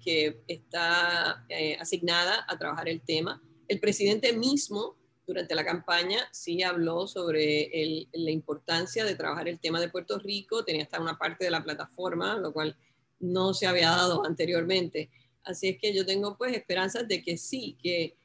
está 0.49 1.45
eh, 1.49 1.77
asignada 1.79 2.45
a 2.49 2.59
trabajar 2.59 2.89
el 2.89 3.01
tema. 3.01 3.41
El 3.69 3.79
presidente 3.79 4.33
mismo, 4.33 4.97
durante 5.27 5.55
la 5.55 5.65
campaña, 5.65 6.29
sí 6.33 6.63
habló 6.63 7.07
sobre 7.07 8.09
la 8.13 8.31
importancia 8.31 9.05
de 9.05 9.15
trabajar 9.15 9.49
el 9.49 9.59
tema 9.59 9.81
de 9.81 9.89
Puerto 9.89 10.19
Rico, 10.19 10.65
tenía 10.65 10.83
hasta 10.83 11.01
una 11.01 11.19
parte 11.19 11.45
de 11.45 11.51
la 11.51 11.65
plataforma, 11.65 12.37
lo 12.37 12.53
cual 12.53 12.77
no 13.21 13.55
se 13.55 13.67
había 13.67 13.91
dado 13.91 14.25
anteriormente. 14.25 15.11
Así 15.45 15.69
es 15.69 15.79
que 15.79 15.95
yo 15.95 16.05
tengo 16.05 16.37
pues 16.37 16.55
esperanzas 16.55 17.09
de 17.09 17.23
que 17.23 17.37
sí, 17.37 17.77
que, 17.83 18.17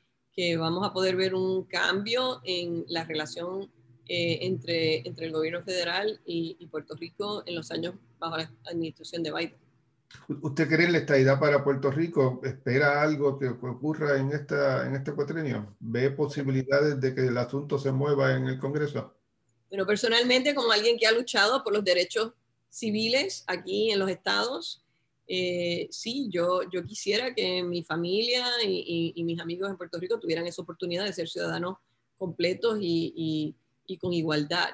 vamos 0.57 0.87
a 0.87 0.93
poder 0.93 1.17
ver 1.17 1.35
un 1.35 1.65
cambio 1.65 2.39
en 2.45 2.85
la 2.87 3.03
relación 3.03 3.69
entre, 4.07 5.05
entre 5.05 5.25
el 5.25 5.33
gobierno 5.33 5.61
federal 5.63 6.21
y, 6.25 6.55
y 6.57 6.67
Puerto 6.67 6.95
Rico 6.95 7.43
en 7.45 7.55
los 7.55 7.71
años 7.71 7.95
bajo 8.19 8.37
la 8.37 8.49
administración 8.63 9.21
de 9.21 9.33
Biden. 9.33 9.68
¿Usted 10.41 10.67
cree 10.67 10.91
la 10.91 10.99
estadidad 10.99 11.39
para 11.39 11.63
Puerto 11.63 11.91
Rico? 11.91 12.41
¿Espera 12.43 13.01
algo 13.01 13.37
que 13.37 13.47
ocurra 13.47 14.17
en, 14.17 14.31
esta, 14.31 14.85
en 14.87 14.95
este 14.95 15.13
cuatrenio? 15.13 15.75
¿Ve 15.79 16.11
posibilidades 16.11 16.99
de 16.99 17.13
que 17.13 17.27
el 17.27 17.37
asunto 17.37 17.77
se 17.77 17.91
mueva 17.91 18.35
en 18.35 18.47
el 18.47 18.59
Congreso? 18.59 19.15
Bueno, 19.69 19.85
personalmente, 19.85 20.55
como 20.55 20.71
alguien 20.71 20.97
que 20.97 21.05
ha 21.05 21.11
luchado 21.11 21.63
por 21.63 21.73
los 21.73 21.83
derechos 21.83 22.33
civiles 22.69 23.43
aquí 23.47 23.91
en 23.91 23.99
los 23.99 24.09
estados, 24.09 24.83
eh, 25.27 25.87
sí, 25.91 26.27
yo, 26.31 26.61
yo 26.71 26.83
quisiera 26.83 27.35
que 27.35 27.61
mi 27.61 27.83
familia 27.83 28.45
y, 28.63 29.13
y, 29.15 29.23
mis 29.23 29.39
amigos 29.39 29.69
en 29.69 29.77
Puerto 29.77 29.99
Rico 29.99 30.19
tuvieran 30.19 30.47
esa 30.47 30.63
oportunidad 30.63 31.05
de 31.05 31.13
ser 31.13 31.27
ciudadanos 31.27 31.77
completos 32.17 32.79
y, 32.81 33.55
y 33.85 33.97
con 33.97 34.11
igualdad. 34.11 34.69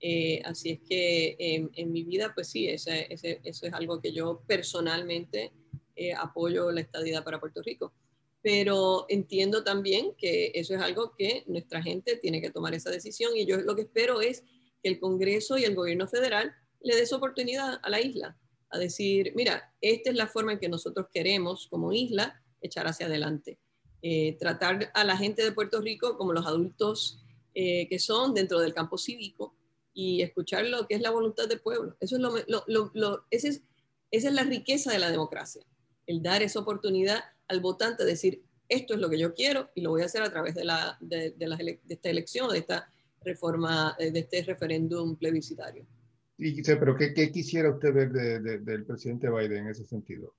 Eh, 0.00 0.40
así 0.44 0.70
es 0.70 0.80
que 0.80 1.36
en, 1.38 1.92
mi 1.92 2.04
vida, 2.04 2.32
pues 2.34 2.48
sí, 2.48 2.68
ese, 2.68 3.08
eso 3.10 3.66
es 3.66 3.72
algo 3.72 4.00
que 4.00 4.12
yo 4.12 4.42
personalmente 4.46 5.52
eh, 5.96 6.14
apoyo 6.14 6.70
la 6.70 6.80
estadidad 6.80 7.24
para 7.24 7.40
Puerto 7.40 7.62
Rico. 7.62 7.92
Pero 8.40 9.06
entiendo 9.08 9.64
también 9.64 10.14
que 10.16 10.52
eso 10.54 10.74
es 10.74 10.80
algo 10.80 11.14
que 11.16 11.44
nuestra 11.48 11.82
gente 11.82 12.16
tiene 12.16 12.40
que 12.40 12.50
tomar 12.50 12.74
esa 12.74 12.90
decisión 12.90 13.36
y 13.36 13.46
yo 13.46 13.58
lo 13.58 13.74
que 13.74 13.82
espero 13.82 14.20
es 14.20 14.44
que 14.82 14.88
el 14.88 15.00
Congreso 15.00 15.58
y 15.58 15.64
el 15.64 15.74
gobierno 15.74 16.06
federal 16.06 16.54
le 16.80 16.94
dé 16.94 17.02
esa 17.02 17.16
oportunidad 17.16 17.80
a 17.82 17.90
la 17.90 18.00
isla, 18.00 18.38
a 18.70 18.78
decir, 18.78 19.32
mira, 19.34 19.74
esta 19.80 20.10
es 20.10 20.16
la 20.16 20.28
forma 20.28 20.52
en 20.52 20.60
que 20.60 20.68
nosotros 20.68 21.08
queremos 21.12 21.66
como 21.66 21.92
isla 21.92 22.40
echar 22.60 22.86
hacia 22.86 23.06
adelante. 23.06 23.58
Eh, 24.02 24.36
tratar 24.38 24.92
a 24.94 25.02
la 25.02 25.16
gente 25.16 25.42
de 25.42 25.50
Puerto 25.50 25.80
Rico 25.80 26.16
como 26.16 26.32
los 26.32 26.46
adultos 26.46 27.24
que 27.52 27.98
son 27.98 28.34
dentro 28.34 28.60
del 28.60 28.72
campo 28.72 28.96
cívico, 28.96 29.56
y 30.00 30.22
escuchar 30.22 30.64
lo 30.64 30.86
que 30.86 30.94
es 30.94 31.00
la 31.00 31.10
voluntad 31.10 31.48
del 31.48 31.58
pueblo. 31.58 31.96
Eso 31.98 32.14
es 32.14 32.22
lo, 32.22 32.32
lo, 32.68 32.92
lo, 32.94 33.24
ese 33.32 33.48
es, 33.48 33.62
esa 34.12 34.28
es 34.28 34.34
la 34.34 34.44
riqueza 34.44 34.92
de 34.92 35.00
la 35.00 35.10
democracia, 35.10 35.64
el 36.06 36.22
dar 36.22 36.40
esa 36.40 36.60
oportunidad 36.60 37.24
al 37.48 37.58
votante, 37.60 38.04
decir, 38.04 38.44
esto 38.68 38.94
es 38.94 39.00
lo 39.00 39.10
que 39.10 39.18
yo 39.18 39.34
quiero 39.34 39.70
y 39.74 39.80
lo 39.80 39.90
voy 39.90 40.02
a 40.02 40.04
hacer 40.04 40.22
a 40.22 40.30
través 40.30 40.54
de, 40.54 40.64
la, 40.64 40.96
de, 41.00 41.32
de, 41.32 41.80
de 41.82 41.94
esta 41.94 42.10
elección, 42.10 42.48
de 42.48 42.58
esta 42.58 42.88
reforma, 43.24 43.96
de 43.98 44.16
este 44.16 44.44
referéndum 44.44 45.16
plebiscitario. 45.16 45.84
Y, 46.36 46.62
pero 46.62 46.96
¿qué, 46.96 47.12
¿qué, 47.12 47.32
quisiera 47.32 47.68
usted 47.68 47.92
ver 47.92 48.12
del 48.12 48.86
presidente 48.86 49.28
Biden 49.28 49.64
en 49.64 49.68
ese 49.70 49.84
sentido? 49.84 50.32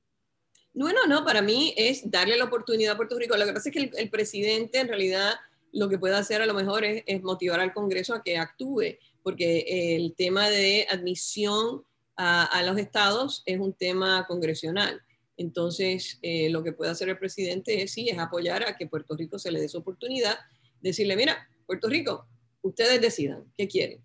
Bueno, 0.74 1.02
no, 1.06 1.26
para 1.26 1.42
mí 1.42 1.74
es 1.76 2.10
darle 2.10 2.38
la 2.38 2.46
oportunidad 2.46 2.94
a 2.94 2.98
Puerto 2.98 3.20
Rico. 3.20 3.36
Lo 3.36 3.46
que 3.46 3.52
pasa 3.52 3.68
es 3.68 3.74
que 3.74 3.82
el, 3.82 3.92
el 3.98 4.10
presidente 4.10 4.80
en 4.80 4.88
realidad 4.88 5.34
lo 5.74 5.90
que 5.90 6.00
puede 6.00 6.16
hacer 6.16 6.42
a 6.42 6.46
lo 6.46 6.54
mejor 6.54 6.86
es, 6.86 7.04
es, 7.06 7.22
motivar 7.22 7.60
al 7.60 7.74
Congreso 7.74 8.14
a 8.14 8.24
que 8.24 8.38
actúe 8.38 8.98
porque 9.24 9.96
el 9.96 10.16
tema 10.16 10.50
de 10.50 10.88
admisión 10.90 11.84
a, 12.16 12.64
los 12.64 12.78
estados 12.78 13.44
es 13.46 13.60
un 13.60 13.74
tema 13.74 14.26
congresional. 14.28 15.02
Entonces, 15.38 16.20
eh, 16.22 16.50
lo 16.50 16.64
que 16.64 16.74
puede 16.74 16.92
hacer 16.92 17.08
el 17.08 17.18
presidente 17.18 17.82
es, 17.82 17.94
sí, 17.94 18.10
es 18.10 18.20
apoyar 18.20 18.68
a 18.68 18.76
que 18.76 18.88
Puerto 18.88 19.16
Rico 19.16 19.40
se 19.40 19.52
le 19.52 19.62
dé 19.62 19.70
su 19.70 19.78
oportunidad, 19.78 20.38
decirle, 20.82 21.16
mira, 21.16 21.48
Puerto 21.66 21.88
Rico, 21.88 22.28
ustedes 22.62 23.00
decidan, 23.00 23.46
¿qué 23.58 23.68
quieren? 23.68 24.04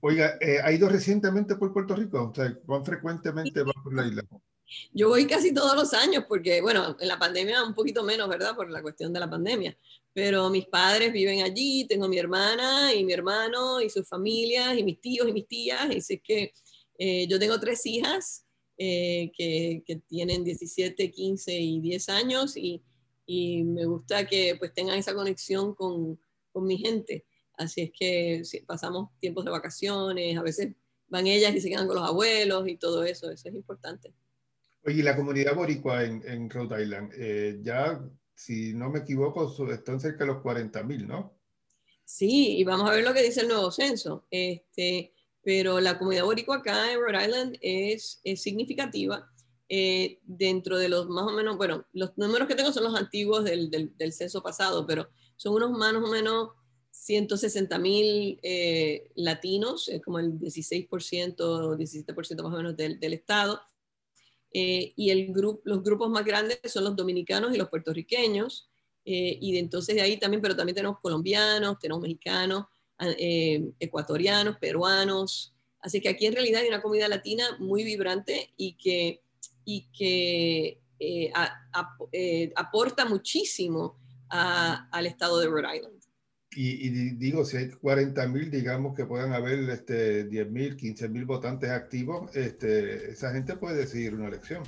Oiga, 0.00 0.36
eh, 0.40 0.58
¿ha 0.62 0.70
ido 0.70 0.88
recientemente 0.90 1.56
por 1.56 1.72
Puerto 1.72 1.96
Rico? 1.96 2.30
O 2.30 2.34
sea, 2.34 2.54
¿cuán 2.66 2.84
frecuentemente 2.84 3.62
va 3.62 3.72
por 3.82 3.94
la 3.94 4.06
isla? 4.06 4.22
Yo 4.92 5.08
voy 5.08 5.26
casi 5.26 5.54
todos 5.54 5.74
los 5.76 5.94
años 5.94 6.24
porque, 6.28 6.60
bueno, 6.60 6.96
en 7.00 7.08
la 7.08 7.18
pandemia 7.18 7.64
un 7.64 7.74
poquito 7.74 8.02
menos, 8.02 8.28
¿verdad? 8.28 8.54
Por 8.54 8.70
la 8.70 8.82
cuestión 8.82 9.12
de 9.12 9.20
la 9.20 9.30
pandemia. 9.30 9.76
Pero 10.14 10.48
mis 10.48 10.66
padres 10.66 11.12
viven 11.12 11.42
allí, 11.42 11.86
tengo 11.86 12.08
mi 12.08 12.18
hermana 12.18 12.94
y 12.94 13.04
mi 13.04 13.12
hermano 13.12 13.80
y 13.80 13.90
sus 13.90 14.08
familias 14.08 14.78
y 14.78 14.84
mis 14.84 15.00
tíos 15.00 15.28
y 15.28 15.32
mis 15.32 15.46
tías. 15.46 15.92
Sé 16.06 16.20
que 16.20 16.52
eh, 16.98 17.26
yo 17.26 17.38
tengo 17.38 17.58
tres 17.58 17.84
hijas 17.84 18.46
eh, 18.78 19.32
que, 19.36 19.82
que, 19.84 19.96
tienen 19.96 20.44
17, 20.44 21.10
15 21.10 21.52
y 21.52 21.80
10 21.80 22.08
años 22.08 22.56
y, 22.56 22.82
y, 23.26 23.64
me 23.64 23.84
gusta 23.86 24.26
que 24.26 24.56
pues 24.58 24.72
tengan 24.72 24.98
esa 24.98 25.14
conexión 25.14 25.74
con, 25.74 26.18
con 26.52 26.64
mi 26.64 26.78
gente. 26.78 27.26
Así 27.56 27.82
es 27.82 27.90
que 27.92 28.42
pasamos 28.66 29.10
tiempos 29.20 29.44
de 29.44 29.50
vacaciones, 29.50 30.36
a 30.36 30.42
veces 30.42 30.74
van 31.08 31.26
ellas 31.26 31.54
y 31.54 31.60
se 31.60 31.68
quedan 31.68 31.86
con 31.86 31.96
los 31.96 32.08
abuelos 32.08 32.66
y 32.68 32.76
todo 32.76 33.04
eso, 33.04 33.30
eso 33.30 33.48
es 33.48 33.54
importante. 33.54 34.12
Oye, 34.84 35.02
la 35.02 35.16
comunidad 35.16 35.54
boricua 35.54 36.04
en, 36.04 36.22
en 36.26 36.50
Rhode 36.50 36.82
Island, 36.82 37.12
eh, 37.16 37.58
ya, 37.62 38.04
si 38.34 38.74
no 38.74 38.90
me 38.90 39.00
equivoco, 39.00 39.52
están 39.70 40.00
cerca 40.00 40.24
de 40.24 40.32
los 40.32 40.42
40 40.42 40.82
mil, 40.82 41.06
¿no? 41.06 41.32
Sí, 42.04 42.58
y 42.58 42.64
vamos 42.64 42.88
a 42.88 42.92
ver 42.92 43.04
lo 43.04 43.14
que 43.14 43.22
dice 43.22 43.40
el 43.40 43.48
nuevo 43.48 43.70
censo. 43.70 44.26
Este, 44.30 45.14
pero 45.42 45.80
la 45.80 45.98
comunidad 45.98 46.24
boricua 46.24 46.56
acá 46.56 46.92
en 46.92 47.00
Rhode 47.00 47.24
Island 47.24 47.58
es, 47.60 48.20
es 48.24 48.42
significativa. 48.42 49.30
Eh, 49.68 50.20
dentro 50.24 50.76
de 50.76 50.88
los 50.88 51.08
más 51.08 51.24
o 51.24 51.32
menos, 51.32 51.56
bueno, 51.56 51.86
los 51.92 52.16
números 52.18 52.46
que 52.46 52.54
tengo 52.54 52.72
son 52.72 52.84
los 52.84 52.94
antiguos 52.94 53.44
del, 53.44 53.70
del, 53.70 53.96
del 53.96 54.12
censo 54.12 54.42
pasado, 54.42 54.86
pero 54.86 55.08
son 55.36 55.54
unos 55.54 55.70
más 55.70 55.94
o 55.94 56.08
menos 56.08 56.50
160 56.90 57.78
mil 57.78 58.38
eh, 58.42 59.10
latinos, 59.14 59.88
es 59.88 60.02
como 60.02 60.18
el 60.18 60.38
16%, 60.38 60.88
17% 60.88 62.42
más 62.42 62.52
o 62.52 62.56
menos 62.56 62.76
del, 62.76 63.00
del 63.00 63.14
estado 63.14 63.60
eh, 64.54 64.94
y 64.96 65.10
el 65.10 65.32
grupo, 65.34 65.60
los 65.64 65.82
grupos 65.82 66.08
más 66.08 66.24
grandes 66.24 66.58
son 66.64 66.84
los 66.84 66.96
dominicanos 66.96 67.54
y 67.54 67.58
los 67.58 67.68
puertorriqueños, 67.68 68.70
eh, 69.04 69.36
y 69.38 69.52
de 69.52 69.58
entonces 69.58 69.94
de 69.94 70.00
ahí 70.00 70.16
también, 70.16 70.40
pero 70.40 70.56
también 70.56 70.76
tenemos 70.76 70.98
colombianos, 71.00 71.78
tenemos 71.78 72.00
mexicanos, 72.00 72.64
eh, 72.98 73.62
ecuatorianos, 73.78 74.56
peruanos, 74.58 75.52
así 75.80 76.00
que 76.00 76.08
aquí 76.08 76.24
en 76.24 76.32
realidad 76.32 76.62
hay 76.62 76.68
una 76.68 76.80
comunidad 76.80 77.08
latina 77.08 77.44
muy 77.58 77.84
vibrante 77.84 78.54
y 78.56 78.74
que 78.74 79.20
y 79.64 79.88
que 79.96 80.80
eh, 80.98 81.32
eh, 82.12 82.52
aporta 82.54 83.04
muchísimo 83.04 83.98
al 84.28 85.06
estado 85.06 85.38
de 85.38 85.46
Rhode 85.46 85.76
Island. 85.76 86.03
Y, 86.56 86.90
digo, 87.16 87.44
si 87.44 87.56
hay 87.56 87.70
40 87.70 88.28
mil, 88.28 88.50
digamos 88.50 88.94
que 88.94 89.04
puedan 89.04 89.32
haber 89.32 89.68
este, 89.70 90.24
10 90.24 90.50
mil, 90.50 90.76
15 90.76 91.08
mil 91.08 91.24
votantes 91.24 91.70
activos, 91.70 92.34
este, 92.36 93.10
esa 93.10 93.32
gente 93.32 93.56
puede 93.56 93.78
decidir 93.78 94.14
una 94.14 94.28
elección. 94.28 94.62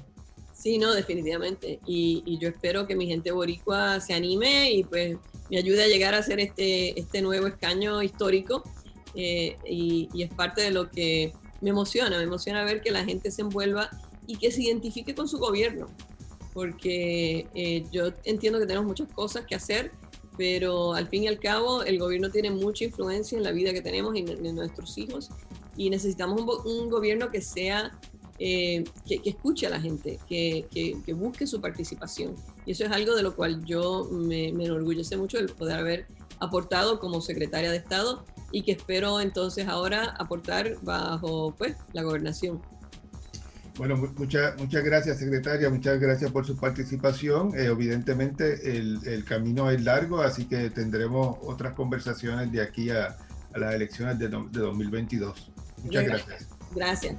Sí, 0.53 0.79
no, 0.79 0.95
definitivamente. 0.95 1.81
Y, 1.87 2.39
yo 2.41 2.49
espero 2.49 2.87
que 2.87 2.97
mi 2.97 3.07
gente 3.07 3.31
boricua 3.31 4.01
se 4.01 4.15
anime 4.15 4.73
y 4.73 4.85
pues 4.85 5.17
me 5.51 5.59
ayude 5.59 5.85
a 5.85 5.87
llegar 5.87 6.15
a 6.15 6.19
hacer 6.19 6.41
este, 6.41 6.99
este 6.99 7.23
nuevo 7.23 7.47
escaño 7.47 8.03
histórico. 8.03 8.63
Eh, 9.15 9.57
y, 9.67 10.09
es 10.23 10.33
parte 10.35 10.63
de 10.63 10.71
lo 10.71 10.91
que 10.91 11.33
me 11.61 11.71
emociona, 11.71 12.17
me 12.17 12.25
emociona 12.25 12.65
ver 12.65 12.81
que 12.81 12.91
la 12.91 13.05
gente 13.05 13.31
se 13.31 13.43
envuelva 13.43 13.91
y 14.27 14.37
que 14.39 14.51
se 14.51 14.63
identifique 14.63 15.15
con 15.15 15.29
su 15.29 15.39
gobierno. 15.39 15.89
Porque 16.55 17.47
eh, 17.55 17.85
yo 17.93 18.13
entiendo 18.25 18.59
que 18.59 18.67
tenemos 18.67 18.87
muchas 18.87 19.09
cosas 19.13 19.45
que 19.45 19.55
hacer, 19.55 19.93
pero 20.37 20.95
al 20.95 21.09
fin 21.09 21.25
y 21.25 21.29
al 21.29 21.39
cabo 21.39 21.83
el 21.83 21.99
gobierno 21.99 22.31
tiene 22.31 22.51
mucha 22.51 22.85
influencia 22.85 23.37
en 23.37 23.45
la 23.45 23.53
vida 23.53 23.73
que 23.73 23.83
tenemos 23.83 24.15
y 24.17 24.21
en, 24.21 24.55
nuestros 24.55 24.97
hijos 24.99 25.31
y 25.77 25.91
necesitamos 25.91 26.41
un 26.65 26.89
gobierno 26.89 27.31
que 27.31 27.41
sea 27.41 27.99
eh, 28.39 28.85
que, 29.07 29.21
escuche 29.25 29.67
a 29.67 29.71
la 29.71 29.81
gente, 29.81 30.19
que, 30.29 30.67
que, 30.71 31.13
busque 31.15 31.47
su 31.47 31.61
participación. 31.61 32.35
Y 32.67 32.73
eso 32.73 32.85
es 32.85 32.91
algo 32.91 33.15
de 33.15 33.23
lo 33.23 33.35
cual 33.35 33.65
yo 33.65 34.09
me, 34.11 34.53
me, 34.53 34.65
enorgullece 34.65 35.17
mucho 35.17 35.39
el 35.39 35.47
poder 35.49 35.79
haber 35.79 36.07
aportado 36.39 37.01
como 37.01 37.23
secretaria 37.23 37.71
de 37.71 37.79
Estado 37.79 38.25
y 38.53 38.63
que 38.63 38.73
espero 38.73 39.21
entonces 39.21 39.67
ahora 39.69 40.15
aportar 40.19 40.77
bajo 40.83 41.55
pues, 41.57 41.77
la 41.95 42.03
gobernación. 42.03 42.61
Bueno, 43.79 43.97
muchas 43.97 44.57
muchas 44.59 44.83
gracias, 44.83 45.19
secretaria. 45.19 45.69
Muchas 45.69 46.01
gracias 46.01 46.31
por 46.31 46.47
su 46.47 46.57
participación. 46.57 47.55
Eh, 47.55 47.67
evidentemente, 47.67 48.77
el, 48.77 49.07
el, 49.07 49.25
camino 49.25 49.71
es 49.71 49.83
largo, 49.83 50.23
así 50.23 50.47
que 50.47 50.71
tendremos 50.71 51.37
otras 51.43 51.75
conversaciones 51.75 52.51
de 52.53 52.63
aquí 52.63 52.91
a, 52.91 53.17
a 53.53 53.59
las 53.59 53.75
elecciones 53.75 54.19
de, 54.19 54.29
de 54.29 54.61
2022. 54.61 55.53
Muchas 55.85 56.05
gracias. 56.05 56.49
Gracias. 56.75 57.17